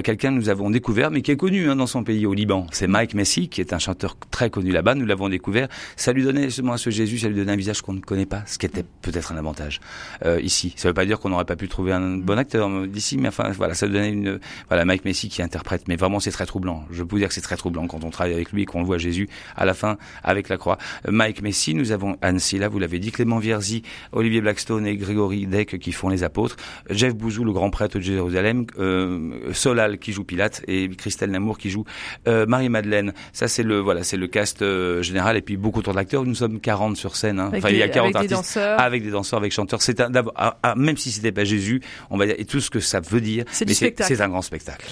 quelqu'un 0.01 0.29
que 0.29 0.39
nous 0.39 0.49
avons 0.49 0.71
découvert, 0.71 1.11
mais 1.11 1.21
qui 1.21 1.29
est 1.29 1.37
connu 1.37 1.69
hein, 1.69 1.75
dans 1.75 1.85
son 1.85 2.03
pays 2.03 2.25
au 2.25 2.33
Liban. 2.33 2.65
C'est 2.71 2.87
Mike 2.87 3.13
Messi, 3.13 3.49
qui 3.49 3.61
est 3.61 3.71
un 3.71 3.77
chanteur 3.77 4.17
très 4.31 4.49
connu 4.49 4.71
là-bas. 4.71 4.95
Nous 4.95 5.05
l'avons 5.05 5.29
découvert. 5.29 5.67
Ça 5.95 6.11
lui 6.11 6.23
donnait 6.23 6.45
justement 6.45 6.73
à 6.73 6.77
ce 6.79 6.89
Jésus, 6.89 7.19
ça 7.19 7.27
lui 7.27 7.35
donnait 7.35 7.51
un 7.51 7.55
visage 7.55 7.82
qu'on 7.83 7.93
ne 7.93 7.99
connaît 7.99 8.25
pas, 8.25 8.43
ce 8.47 8.57
qui 8.57 8.65
était 8.65 8.83
peut-être 9.01 9.31
un 9.31 9.37
avantage 9.37 9.81
euh, 10.25 10.41
ici. 10.41 10.73
Ça 10.75 10.87
ne 10.87 10.89
veut 10.89 10.95
pas 10.95 11.05
dire 11.05 11.19
qu'on 11.19 11.29
n'aurait 11.29 11.45
pas 11.45 11.55
pu 11.55 11.67
trouver 11.67 11.91
un 11.91 12.17
bon 12.17 12.37
acteur 12.37 12.69
euh, 12.69 12.87
d'ici, 12.87 13.17
mais 13.17 13.27
enfin 13.27 13.51
voilà, 13.51 13.73
ça 13.73 13.87
donnait 13.87 14.09
une 14.09 14.39
voilà 14.69 14.85
Mike 14.85 15.05
Messi 15.05 15.29
qui 15.29 15.41
interprète. 15.41 15.87
Mais 15.87 15.95
vraiment, 15.95 16.19
c'est 16.19 16.31
très 16.31 16.45
troublant. 16.45 16.85
Je 16.89 17.03
peux 17.03 17.11
vous 17.11 17.19
dire 17.19 17.27
que 17.27 17.33
c'est 17.33 17.41
très 17.41 17.57
troublant 17.57 17.85
quand 17.87 18.03
on 18.03 18.09
travaille 18.09 18.33
avec 18.33 18.51
lui, 18.51 18.65
qu'on 18.65 18.83
voit 18.83 18.97
Jésus 18.97 19.29
à 19.55 19.65
la 19.65 19.73
fin 19.73 19.97
avec 20.23 20.49
la 20.49 20.57
croix. 20.57 20.77
Euh, 21.07 21.11
Mike 21.11 21.41
Messi, 21.41 21.75
nous 21.75 21.91
avons 21.91 22.17
Anne 22.21 22.39
Silla, 22.39 22.69
vous 22.69 22.79
l'avez 22.79 22.99
dit, 22.99 23.11
Clément 23.11 23.39
Vierzi, 23.39 23.83
Olivier 24.11 24.41
Blackstone 24.41 24.87
et 24.87 24.95
Grégory 24.95 25.45
Deck 25.45 25.77
qui 25.79 25.91
font 25.91 26.09
les 26.09 26.23
apôtres, 26.23 26.55
Jeff 26.89 27.13
Bouzou, 27.13 27.43
le 27.43 27.51
grand 27.51 27.69
prêtre 27.69 27.97
de 27.97 28.03
Jérusalem, 28.03 28.65
euh, 28.79 29.51
Solal 29.53 29.99
qui 29.99 30.13
joue 30.13 30.23
Pilate 30.23 30.63
et 30.67 30.89
Christelle 30.89 31.31
Namour 31.31 31.57
qui 31.57 31.69
joue 31.69 31.83
euh, 32.27 32.45
Marie-Madeleine. 32.45 33.13
Ça 33.33 33.47
c'est 33.47 33.63
le 33.63 33.79
voilà, 33.79 34.03
c'est 34.03 34.17
le 34.17 34.27
cast 34.27 34.63
général 35.01 35.37
et 35.37 35.41
puis 35.41 35.57
beaucoup 35.57 35.81
trop 35.81 35.93
d'acteurs. 35.93 36.23
Nous 36.23 36.35
sommes 36.35 36.59
40 36.59 36.95
sur 36.95 37.15
scène. 37.15 37.39
Hein. 37.39 37.51
Enfin, 37.53 37.72
il 37.73 37.79
y 37.79 37.83
a 37.83 37.89
40 37.89 38.15
avec 38.15 38.29
des 38.29 38.35
danseurs. 38.35 38.79
avec 38.79 39.03
des 39.03 39.11
danseurs, 39.11 39.39
avec 39.39 39.51
chanteurs. 39.51 39.81
C'est 39.81 39.99
un, 39.99 40.11
ah, 40.35 40.57
ah, 40.63 40.75
même 40.75 40.97
si 40.97 41.11
c'était 41.11 41.31
pas 41.31 41.43
Jésus, 41.43 41.81
on 42.09 42.17
va 42.17 42.25
dire, 42.25 42.35
et 42.37 42.45
tout 42.45 42.61
ce 42.61 42.69
que 42.69 42.79
ça 42.79 42.99
veut 42.99 43.21
dire. 43.21 43.45
C'est 43.51 43.69
c'est 43.73 44.21
un 44.21 44.29
grand 44.29 44.41
spectacle. 44.41 44.85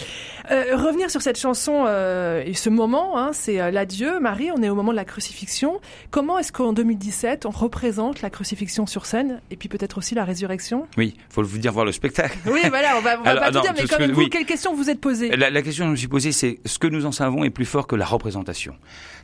Euh, 0.50 0.76
revenir 0.76 1.12
sur 1.12 1.22
cette 1.22 1.38
chanson 1.38 1.84
euh, 1.86 2.44
et 2.46 2.54
ce 2.54 2.70
moment, 2.70 3.18
hein, 3.18 3.32
c'est 3.34 3.62
euh, 3.62 3.72
l'adieu, 3.72 4.20
Marie. 4.20 4.50
On 4.52 4.64
est 4.64 4.70
au 4.70 4.76
moment 4.76 4.92
de 4.92 4.96
la 4.96 5.06
crucifixion. 5.06 5.80
Comment 6.10 6.40
est-ce 6.40 6.52
qu'en 6.52 6.74
2017 6.74 7.46
on 7.46 7.52
représente 7.52 8.22
la 8.22 8.30
crucifixion 8.30 8.86
sur 8.86 9.06
scène 9.06 9.42
et 9.52 9.56
puis 9.56 9.70
peut-être 9.70 9.98
aussi 9.98 10.16
la 10.16 10.26
résurrection? 10.26 10.88
Oui, 10.98 11.16
faut 11.30 11.44
vous 11.44 11.58
dire 11.58 11.72
voir 11.72 11.86
le 11.86 11.92
spectacle. 11.92 12.38
Oui, 12.46 12.62
voilà, 12.70 12.98
on 12.98 13.02
va, 13.02 13.20
on 13.20 13.24
va 13.24 13.36
pas 13.36 13.52
tout 13.52 13.62
dire, 13.62 13.74
mais 13.78 13.86
quand 13.88 14.00
même, 14.00 14.12
vous, 14.12 14.28
quelle 14.28 14.46
question 14.46 14.74
vous 14.74 14.90
êtes 14.90 15.00
posée? 15.00 15.30
La, 15.36 15.50
la, 15.50 15.62
question 15.62 15.86
que 15.86 15.90
je 15.90 15.92
me 15.92 15.98
suis 15.98 16.08
posée, 16.08 16.32
c'est 16.32 16.60
ce 16.66 16.80
que 16.80 16.88
nous 16.88 17.06
en 17.06 17.12
savons 17.12 17.44
est 17.44 17.50
plus 17.50 17.66
fort 17.66 17.88
que 17.88 17.96
la 17.96 18.06
représentation. 18.06 18.76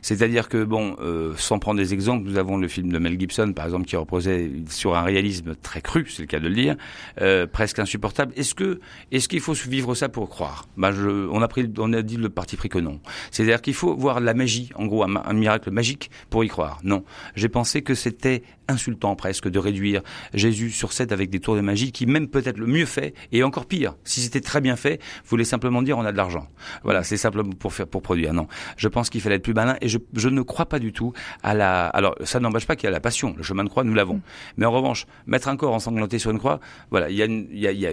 C'est-à-dire 0.02 0.48
que 0.48 0.64
bon, 0.64 0.96
euh, 1.00 1.34
sans 1.36 1.58
prendre 1.58 1.78
des 1.78 1.92
exemples, 1.92 2.24
nous 2.28 2.38
avons 2.38 2.56
le 2.56 2.68
film 2.68 2.92
de 2.92 2.98
Mel 2.98 3.18
Gibson, 3.18 3.52
par 3.52 3.64
exemple, 3.64 3.86
qui 3.86 3.96
reposait 3.96 4.50
sur 4.68 4.96
un 4.96 5.02
réalisme 5.02 5.54
très 5.56 5.80
cru, 5.80 6.06
c'est 6.08 6.22
le 6.22 6.26
cas 6.26 6.38
de 6.38 6.48
le 6.48 6.54
dire, 6.54 6.76
euh, 7.20 7.46
presque 7.46 7.78
insupportable. 7.78 8.32
Est-ce 8.36 8.54
que, 8.54 8.80
est-ce 9.12 9.28
qu'il 9.28 9.40
faut 9.40 9.52
vivre 9.52 9.94
ça 9.94 10.08
pour 10.08 10.28
croire? 10.28 10.66
Je, 10.78 11.17
on 11.30 11.92
a 11.92 12.02
dit 12.02 12.16
le 12.16 12.28
parti 12.28 12.56
pris 12.56 12.68
que 12.68 12.78
non. 12.78 13.00
C'est-à-dire 13.30 13.60
qu'il 13.60 13.74
faut 13.74 13.94
voir 13.96 14.20
la 14.20 14.34
magie, 14.34 14.70
en 14.74 14.86
gros, 14.86 15.02
un, 15.02 15.32
miracle 15.32 15.70
magique 15.70 16.10
pour 16.30 16.44
y 16.44 16.48
croire. 16.48 16.78
Non, 16.82 17.04
j'ai 17.34 17.48
pensé 17.48 17.82
que 17.82 17.94
c'était 17.94 18.42
insultant 18.68 19.16
presque 19.16 19.48
de 19.48 19.58
réduire 19.58 20.02
Jésus 20.34 20.70
sur 20.70 20.92
scène 20.92 21.12
avec 21.12 21.30
des 21.30 21.40
tours 21.40 21.56
de 21.56 21.60
magie 21.60 21.92
qui 21.92 22.06
même 22.06 22.28
peut-être 22.28 22.58
le 22.58 22.66
mieux 22.66 22.86
fait 22.86 23.14
et 23.32 23.42
encore 23.42 23.66
pire 23.66 23.96
si 24.04 24.20
c'était 24.20 24.40
très 24.40 24.60
bien 24.60 24.76
fait 24.76 25.00
voulait 25.26 25.44
simplement 25.44 25.82
dire 25.82 25.98
on 25.98 26.04
a 26.04 26.12
de 26.12 26.16
l'argent. 26.16 26.46
Voilà 26.84 27.02
c'est 27.02 27.16
simplement 27.16 27.52
pour 27.52 27.72
faire 27.72 27.86
pour 27.86 28.02
produire 28.02 28.34
non. 28.34 28.46
Je 28.76 28.88
pense 28.88 29.10
qu'il 29.10 29.20
fallait 29.20 29.36
être 29.36 29.42
plus 29.42 29.54
malin 29.54 29.76
et 29.80 29.88
je, 29.88 29.98
je 30.14 30.28
ne 30.28 30.42
crois 30.42 30.66
pas 30.66 30.78
du 30.78 30.92
tout 30.92 31.12
à 31.42 31.54
la 31.54 31.86
alors 31.86 32.14
ça 32.24 32.40
n'empêche 32.40 32.66
pas 32.66 32.76
qu'il 32.76 32.84
y 32.84 32.88
a 32.88 32.90
la 32.90 33.00
passion 33.00 33.34
le 33.36 33.42
chemin 33.42 33.64
de 33.64 33.68
croix 33.68 33.84
nous 33.84 33.94
l'avons. 33.94 34.16
Mm. 34.16 34.20
mais 34.58 34.66
en 34.66 34.72
revanche 34.72 35.06
mettre 35.26 35.48
un 35.48 35.56
corps 35.56 35.72
ensanglanté 35.72 36.18
sur 36.18 36.30
une 36.30 36.38
croix 36.38 36.60
voilà 36.90 37.10
il 37.10 37.16
y 37.16 37.22
a, 37.22 37.26
il 37.26 37.58
y 37.58 37.66
a, 37.66 37.72
il 37.72 37.80
y 37.80 37.86
a 37.86 37.92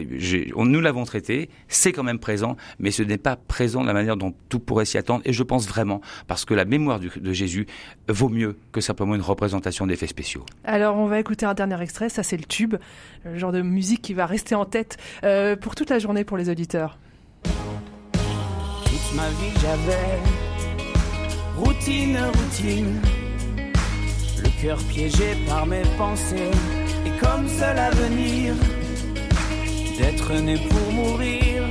on, 0.56 0.66
nous 0.66 0.82
l'avons 0.82 1.06
traité 1.06 1.50
c'est 1.68 1.92
quand 1.94 2.04
même 2.04 2.20
présent 2.20 2.58
mais 2.80 2.92
ce 2.92 3.04
n'est 3.04 3.18
pas 3.18 3.36
présent 3.36 3.82
de 3.82 3.88
la 3.88 3.94
manière 3.94 4.18
dont 4.18 4.34
tout 4.50 4.60
pourrait 4.60 4.86
s'y 4.86 4.98
attendre 4.98 5.22
et 5.26 5.34
je 5.34 5.44
pense 5.44 5.68
vraiment 5.68 6.02
parce 6.28 6.46
que 6.46 6.54
la 6.54 6.66
mémoire 6.66 7.00
du, 7.00 7.10
de 7.16 7.34
Jésus 7.34 7.68
vaut 8.10 8.30
mieux 8.30 8.58
que 8.72 8.82
simplement 8.82 9.16
une 9.16 9.22
représentation 9.22 9.88
d'effets 9.88 10.08
spéciaux 10.08 10.46
alors 10.66 10.98
on 10.98 11.06
va 11.06 11.20
écouter 11.20 11.46
un 11.46 11.54
dernier 11.54 11.82
extrait, 11.82 12.10
ça 12.10 12.24
c'est 12.24 12.38
le 12.38 12.44
tube, 12.44 12.76
le 13.24 13.38
genre 13.38 13.52
de 13.52 13.62
musique 13.62 14.02
qui 14.02 14.14
va 14.14 14.26
rester 14.26 14.56
en 14.56 14.66
tête 14.66 14.98
euh, 15.24 15.56
pour 15.56 15.76
toute 15.76 15.90
la 15.90 16.00
journée 16.00 16.24
pour 16.24 16.38
les 16.38 16.50
auditeurs. 16.50 16.98
Toute 17.44 19.16
ma 19.16 19.28
vie 19.30 19.54
j'avais 19.62 20.20
routine, 21.58 22.18
routine, 22.18 23.02
le 24.44 24.62
cœur 24.62 24.78
piégé 24.90 25.36
par 25.48 25.66
mes 25.66 25.84
pensées 25.98 26.52
et 27.06 27.12
comme 27.24 27.48
seul 27.48 27.78
avenir 27.78 28.56
d'être 29.98 30.34
né 30.34 30.58
pour 30.58 30.92
mourir. 30.92 31.64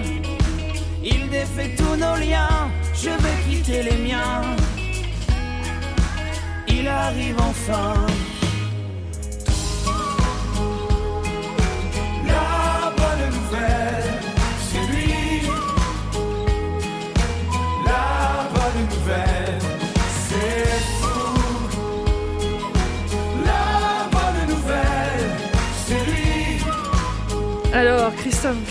Il 1.03 1.29
défait 1.29 1.75
tous 1.77 1.97
nos 1.97 2.17
liens, 2.17 2.71
je 2.95 3.11
vais 3.11 3.51
quitter 3.51 3.83
les 3.83 3.99
miens. 3.99 4.43
Il 6.69 6.89
arrive 6.89 7.37
enfin. 7.39 7.95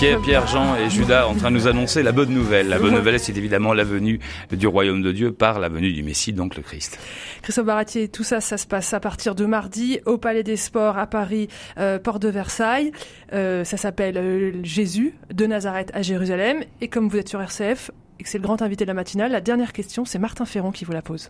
Pierre, 0.03 0.19
Pierre, 0.19 0.48
Jean 0.48 0.75
et 0.75 0.89
Judas 0.89 1.27
en 1.27 1.33
train 1.33 1.50
de 1.50 1.55
nous 1.55 1.65
annoncer 1.65 2.03
la 2.03 2.12
bonne 2.12 2.31
nouvelle. 2.31 2.67
La 2.67 2.77
bonne 2.77 2.93
nouvelle, 2.93 3.17
c'est 3.22 3.38
évidemment 3.38 3.74
la 3.74 3.86
venue 3.86 4.19
du 4.51 4.67
royaume 4.67 5.01
de 5.01 5.13
Dieu 5.13 5.31
par 5.31 5.60
la 5.62 5.69
venue 5.69 5.93
du 5.93 6.03
Messie, 6.03 6.33
donc 6.33 6.57
le 6.57 6.62
Christ. 6.62 7.00
Christophe 7.41 7.67
Baratier, 7.67 8.10
tout 8.10 8.25
ça, 8.25 8.41
ça 8.41 8.57
se 8.57 8.67
passe 8.67 8.93
à 8.93 9.00
partir 9.00 9.33
de 9.33 9.45
mardi 9.45 10.01
au 10.05 10.17
Palais 10.17 10.43
des 10.43 10.57
Sports 10.57 10.98
à 10.98 11.07
Paris, 11.07 11.48
euh, 11.77 12.00
porte 12.00 12.22
de 12.22 12.27
Versailles. 12.27 12.91
Euh, 13.31 13.63
ça 13.63 13.77
s'appelle 13.77 14.17
euh, 14.17 14.51
Jésus 14.63 15.15
de 15.33 15.45
Nazareth 15.45 15.91
à 15.93 16.01
Jérusalem. 16.01 16.65
Et 16.81 16.89
comme 16.89 17.07
vous 17.07 17.15
êtes 17.15 17.29
sur 17.29 17.41
RCF 17.41 17.89
et 18.19 18.24
que 18.24 18.29
c'est 18.29 18.39
le 18.39 18.43
grand 18.43 18.62
invité 18.62 18.83
de 18.83 18.89
la 18.89 18.95
matinale, 18.95 19.31
la 19.31 19.39
dernière 19.39 19.72
question, 19.72 20.03
c'est 20.03 20.19
Martin 20.19 20.43
Ferron 20.43 20.74
qui 20.74 20.83
vous 20.83 20.91
la 20.91 21.01
pose. 21.01 21.29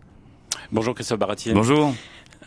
Bonjour 0.72 0.96
Christophe 0.96 1.20
Baratier. 1.20 1.54
Bonjour. 1.54 1.94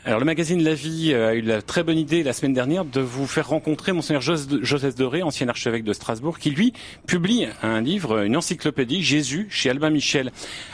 Alors 0.07 0.21
le 0.21 0.25
magazine 0.25 0.63
La 0.63 0.75
Vie 0.75 1.11
euh, 1.13 1.31
a 1.31 1.35
eu 1.35 1.41
la 1.41 1.63
très 1.63 1.83
bonne 1.83 1.99
idée 1.99 2.23
la 2.23 2.33
semaine 2.33 2.53
dernière 2.53 2.85
de 2.85 3.01
vous 3.01 3.27
faire 3.27 3.49
rencontrer 3.49 3.91
monseigneur 3.93 4.23
Joseph 4.23 4.95
Doré, 4.95 5.25
ancien 5.25 5.49
archevêque 5.49 5.83
de 5.83 5.93
Strasbourg, 5.93 6.39
qui 6.39 6.51
lui 6.51 6.73
publie 7.09 7.49
un 7.61 7.81
livre, 7.81 8.23
une 8.23 8.37
encyclopédie 8.37 9.03
Jésus 9.03 9.49
chez 9.51 9.69
Albin 9.69 9.91
Michel. 9.91 10.31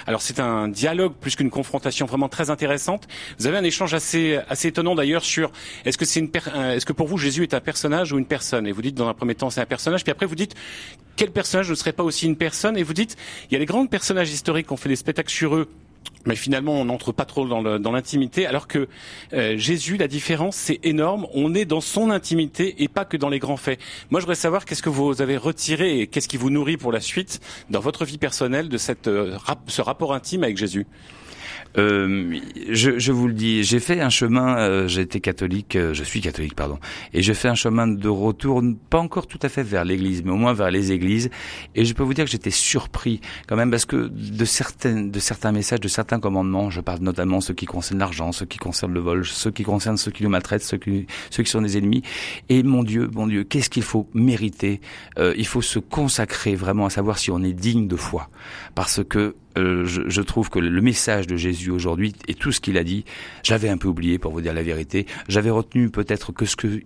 Alors 0.07 0.21
c'est 0.21 0.39
un 0.39 0.69
dialogue 0.69 1.15
plus 1.19 1.35
qu'une 1.35 1.49
confrontation 1.49 2.05
vraiment 2.05 2.29
très 2.29 2.51
intéressante. 2.51 3.09
Vous 3.39 3.47
avez 3.47 3.57
un 3.57 3.65
échange 3.65 3.95
assez 3.95 4.39
assez 4.51 4.69
étonnant 4.69 4.95
d'ailleurs 4.95 5.25
sur 5.25 5.51
est-ce 5.87 5.97
que 5.97 6.05
c'est 6.05 6.21
une 6.21 6.31
euh, 6.55 6.75
est-ce 6.75 6.85
que 6.85 6.93
pour 6.93 7.07
vous 7.07 7.17
Jésus 7.17 7.43
est 7.43 7.55
un 7.55 7.61
personnage 7.61 8.13
ou 8.13 8.19
une 8.19 8.27
personne? 8.27 8.67
Et 8.67 8.73
vous 8.73 8.83
dites 8.83 8.97
dans 8.97 9.09
un 9.09 9.15
premier 9.15 9.35
temps 9.35 9.49
c'est 9.49 9.63
un 9.63 9.67
personnage, 9.67 10.03
puis 10.05 10.13
après 10.13 10.27
vous 10.27 10.35
dites 10.35 10.55
quel 11.17 11.31
personnage 11.31 11.71
ne 11.71 11.75
serait 11.75 11.95
pas 11.95 12.03
aussi 12.03 12.27
une 12.27 12.37
personne? 12.37 12.77
Et 12.77 12.83
vous 12.83 12.93
dites 12.93 13.17
il 13.51 13.55
y 13.55 13.57
a 13.57 13.61
les 13.61 13.65
grands 13.65 13.87
personnages 13.87 14.31
historiques 14.31 14.67
qui 14.67 14.75
ont 14.75 14.77
fait 14.77 14.91
des 14.91 14.97
spectacles 14.97 15.33
sur 15.33 15.57
eux 15.57 15.69
mais 16.27 16.37
finalement 16.37 16.73
on 16.75 16.85
n'entre 16.85 17.13
pas 17.13 17.25
trop 17.25 17.47
dans 17.47 17.93
l'intimité, 17.93 18.47
alors 18.47 18.69
que 18.69 18.89
euh, 19.33 19.57
Jésus, 19.57 19.97
la 19.97 20.09
différence, 20.09 20.57
c'est 20.57 20.81
énorme. 20.83 21.27
On 21.35 21.55
est 21.55 21.65
dans 21.65 21.81
son 21.81 22.11
intimité 22.11 22.83
et 22.83 22.89
pas 22.89 23.05
que 23.05 23.17
dans 23.17 23.29
les 23.29 23.39
grands 23.39 23.57
faits. 23.57 23.81
Moi, 24.11 24.21
je 24.21 24.27
voudrais 24.27 24.35
savoir 24.37 24.65
qu'est-ce 24.65 24.83
que 24.83 24.89
vous 24.89 25.21
avez 25.23 25.37
retiré 25.37 26.01
et 26.01 26.07
qu'est-ce 26.07 26.29
qui 26.29 26.37
vous 26.37 26.51
nourrit 26.51 26.77
pour 26.77 26.93
la 26.93 27.01
suite 27.01 27.41
dans 27.71 27.81
votre 27.81 28.05
vie 28.05 28.19
personnelle 28.19 28.69
de 28.69 28.79
euh, 29.09 29.37
ce 29.67 29.83
rapport 29.83 30.15
intime 30.15 30.45
avec 30.45 30.57
Jésus? 30.57 30.87
Euh, 31.79 32.39
je, 32.71 32.99
je, 32.99 33.13
vous 33.13 33.29
le 33.29 33.35
dis, 33.35 33.65
j'ai 33.65 33.81
fait 33.81 34.01
un 34.01 34.11
chemin, 34.11 34.59
euh, 34.59 34.89
été 34.89 35.21
catholique, 35.21 35.77
euh, 35.77 35.95
je 35.95 36.05
suis 36.05 36.21
catholique, 36.21 36.55
pardon, 36.55 36.79
et 37.15 37.23
j'ai 37.23 37.35
fait 37.35 37.49
un 37.49 37.55
chemin 37.55 37.87
de 37.87 38.09
retour, 38.09 38.63
pas 38.91 38.99
encore 38.99 39.27
tout 39.27 39.39
à 39.43 39.49
fait 39.49 39.63
vers 39.63 39.85
l'Église, 39.85 40.23
mais 40.23 40.33
au 40.33 40.37
moins 40.37 40.53
vers 40.53 40.71
les 40.71 40.93
églises, 40.93 41.31
et 41.75 41.85
je 41.85 41.95
peux 41.95 42.03
vous 42.03 42.15
dire 42.15 42.27
que 42.27 42.31
j'étais 42.31 42.51
surpris 42.51 43.21
quand 43.47 43.57
même 43.57 43.71
parce 43.71 43.87
que 43.87 44.09
de 44.09 44.45
certains, 44.45 45.03
de 45.03 45.19
certains 45.19 45.53
messages, 45.53 45.81
de 45.81 45.89
certains 45.89 46.21
commandements, 46.21 46.69
je 46.71 46.81
parle 46.81 47.01
notamment 47.01 47.41
ceux 47.41 47.55
qui 47.55 47.67
concernent 47.67 48.01
l'argent, 48.01 48.33
ceux 48.33 48.47
qui 48.47 48.59
concernent 48.59 48.95
le 48.95 49.01
vol, 49.01 49.25
ceux 49.25 49.51
qui 49.51 49.63
concernent 49.63 49.97
ceux 49.97 50.11
qui 50.11 50.25
nous 50.25 50.31
maltraitent, 50.31 50.63
ceux 50.63 50.79
qui, 50.79 51.07
ceux 51.31 51.43
qui 51.43 51.51
sont 51.51 51.63
des 51.63 51.79
ennemis, 51.79 52.03
et 52.49 52.63
mon 52.63 52.85
Dieu, 52.85 53.11
mon 53.15 53.27
Dieu, 53.27 53.45
qu'est-ce 53.45 53.71
qu'il 53.71 53.83
faut 53.83 54.09
mériter? 54.13 54.81
Euh, 55.19 55.35
Il 55.39 55.47
faut 55.47 55.63
se 55.63 55.79
consacrer 55.79 56.55
vraiment 56.55 56.87
à 56.87 56.91
savoir 56.91 57.19
si 57.19 57.31
on 57.31 57.43
est 57.43 57.55
digne 57.55 57.89
de 57.89 57.97
foi, 57.97 58.29
parce 58.75 59.03
que 59.03 59.35
euh, 59.59 59.85
je, 59.85 60.03
je, 60.07 60.23
trouve 60.23 60.51
que 60.51 60.59
le 60.59 60.81
message 60.81 61.27
de 61.27 61.37
Jésus 61.37 61.71
aujourd'hui 61.71 62.15
et 62.29 62.35
tout 62.35 62.53
ce 62.53 62.61
qu'il 62.61 62.79
a 62.79 62.85
dit, 62.85 63.05
j'avais 63.43 63.69
un 63.69 63.77
peu 63.77 63.89
oublié 63.89 64.19
pour 64.19 64.33
vous 64.33 64.41
dire 64.41 64.55
la 64.55 64.63
vérité. 64.63 65.07
J'avais 65.29 65.51
retenu 65.51 65.91
peut-être 65.91 66.33
que 66.33 66.45
ce 66.45 66.57
que 66.57 66.81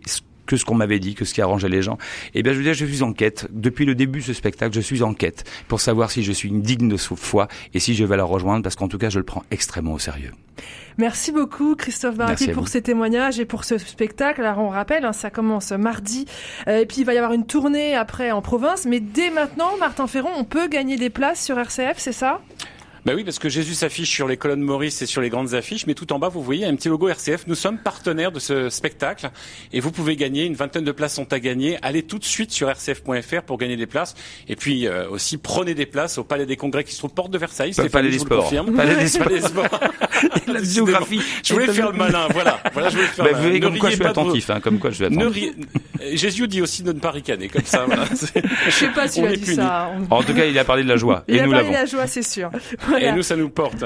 que 0.47 0.57
ce 0.57 0.65
qu'on 0.65 0.75
m'avait 0.75 0.99
dit, 0.99 1.15
que 1.15 1.25
ce 1.25 1.35
qui 1.35 1.43
arrangeait 1.43 1.69
les 1.69 1.83
gens. 1.83 1.99
Et 2.35 2.41
eh 2.41 2.43
bien, 2.43 2.53
je 2.53 2.59
veux 2.59 2.65
dire, 2.65 2.75
je 2.75 2.87
suis 2.87 3.03
en 3.03 3.13
quête. 3.13 3.47
Depuis 3.51 3.85
le 3.85 3.95
début 3.95 4.21
de 4.21 4.25
ce 4.25 4.33
spectacle, 4.33 4.75
je 4.75 4.81
suis 4.81 5.03
en 5.03 5.15
quête 5.15 5.45
pour 5.69 5.81
savoir 5.81 6.11
si 6.11 6.23
je 6.23 6.33
suis 6.33 6.51
digne 6.51 6.89
de 6.89 6.97
foi 6.97 7.49
et 7.75 7.81
si 7.81 7.95
je 7.95 8.05
vais 8.05 8.17
la 8.17 8.25
rejoindre, 8.25 8.63
parce 8.63 8.77
qu'en 8.77 8.89
tout 8.89 8.99
cas, 8.99 9.11
je 9.11 9.19
le 9.19 9.25
prends 9.25 9.45
extrêmement 9.51 9.95
au 9.95 9.99
sérieux. 9.99 10.33
Merci 10.99 11.31
beaucoup 11.31 11.77
Christophe 11.77 12.17
Barati 12.17 12.49
pour 12.49 12.69
ces 12.69 12.81
témoignages 12.81 13.39
et 13.39 13.45
pour 13.45 13.65
ce 13.65 13.77
spectacle. 13.77 14.41
Alors 14.41 14.65
on 14.65 14.71
rappelle, 14.71 15.05
hein, 15.05 15.13
ça 15.13 15.29
commence 15.29 15.73
mardi 15.73 16.25
euh, 16.69 16.79
et 16.79 16.87
puis 16.87 16.99
il 16.99 17.05
va 17.05 17.13
y 17.13 17.19
avoir 17.19 17.35
une 17.35 17.45
tournée 17.45 17.95
après 17.95 18.31
en 18.31 18.41
province. 18.41 18.87
Mais 18.87 19.01
dès 19.01 19.31
maintenant, 19.31 19.77
Martin 19.79 20.07
Ferron, 20.07 20.31
on 20.37 20.45
peut 20.45 20.69
gagner 20.69 20.97
des 20.97 21.11
places 21.11 21.45
sur 21.45 21.59
RCF, 21.59 21.99
c'est 21.99 22.13
ça? 22.13 22.41
Bah 23.07 23.13
oui, 23.15 23.23
parce 23.23 23.39
que 23.39 23.49
Jésus 23.49 23.75
s'affiche 23.75 24.11
sur 24.11 24.27
les 24.27 24.37
colonnes 24.37 24.63
Maurice 24.63 25.01
et 25.01 25.07
sur 25.07 25.21
les 25.21 25.31
grandes 25.31 25.55
affiches, 25.55 25.87
mais 25.87 25.95
tout 25.95 26.13
en 26.13 26.19
bas, 26.19 26.29
vous 26.29 26.43
voyez 26.43 26.65
un 26.67 26.75
petit 26.75 26.89
logo 26.89 27.09
RCF. 27.09 27.47
Nous 27.47 27.55
sommes 27.55 27.79
partenaires 27.79 28.33
de 28.33 28.41
ce 28.41 28.69
spectacle 28.69 29.31
et 29.73 29.79
vous 29.79 29.93
pouvez 29.93 30.17
gagner. 30.17 30.45
Une 30.45 30.57
vingtaine 30.57 30.83
de 30.83 30.91
places 30.91 31.15
sont 31.15 31.33
à 31.33 31.39
gagner. 31.39 31.79
Allez 31.83 32.03
tout 32.03 32.19
de 32.19 32.25
suite 32.25 32.51
sur 32.51 32.69
rcf.fr 32.69 33.43
pour 33.47 33.59
gagner 33.59 33.77
des 33.77 33.87
places. 33.87 34.17
Et 34.49 34.57
puis 34.57 34.89
euh, 34.89 35.09
aussi, 35.09 35.39
prenez 35.39 35.75
des 35.75 35.87
places 35.87 36.19
au 36.19 36.25
Palais 36.25 36.47
des 36.47 36.57
Congrès 36.57 36.83
qui 36.83 36.95
se 36.95 36.99
trouve 36.99 37.15
porte 37.15 37.31
de 37.31 37.39
Versailles. 37.39 37.75
Pas 37.75 37.89
Palais 37.89 38.11
des 38.11 38.19
Sports. 38.19 38.53
Palais 38.77 38.97
des 38.97 39.07
Sports. 39.07 39.81
La 40.49 40.65
géographie. 40.65 41.21
Je 41.45 41.53
voulais 41.53 41.69
faire 41.69 41.93
le 41.93 41.99
malin. 41.99 42.27
Voilà. 42.33 42.61
Voilà, 42.73 42.89
je 42.89 42.97
voulais 42.97 43.07
faire. 43.07 43.25
Bah, 43.25 43.39
malin. 43.41 43.61
comme 43.61 43.79
quoi 43.79 43.91
je 43.91 43.95
suis 43.95 44.05
attentif. 44.05 44.51
Hein, 44.51 44.59
comme 44.61 44.81
quoi 44.81 44.91
je 44.91 44.97
suis 44.97 45.05
attentif. 45.05 45.55
Jésus 46.13 46.49
dit 46.49 46.61
aussi 46.61 46.83
de 46.83 46.93
ne 46.93 46.99
pas 46.99 47.11
ricaner 47.11 47.49
comme 47.49 47.65
ça. 47.65 47.85
Voilà. 47.87 48.05
Je 48.67 48.71
sais 48.71 48.89
pas 48.89 49.09
si 49.09 49.21
il 49.21 49.27
a 49.27 49.37
dit 49.37 49.55
ça. 49.55 49.91
En 50.11 50.23
tout 50.23 50.35
cas, 50.35 50.45
il 50.45 50.59
a 50.59 50.65
parlé 50.65 50.83
de 50.83 50.89
la 50.89 50.97
joie. 50.97 51.25
Il 51.29 51.37
et 51.37 51.41
a 51.41 51.47
nous 51.47 51.53
parlé 51.53 51.69
de 51.69 51.73
la 51.73 51.87
joie, 51.87 52.07
c'est 52.07 52.23
sûr. 52.23 52.51
Et 53.01 53.13
nous, 53.13 53.23
ça 53.23 53.37
nous 53.37 53.51
porte. 53.51 53.85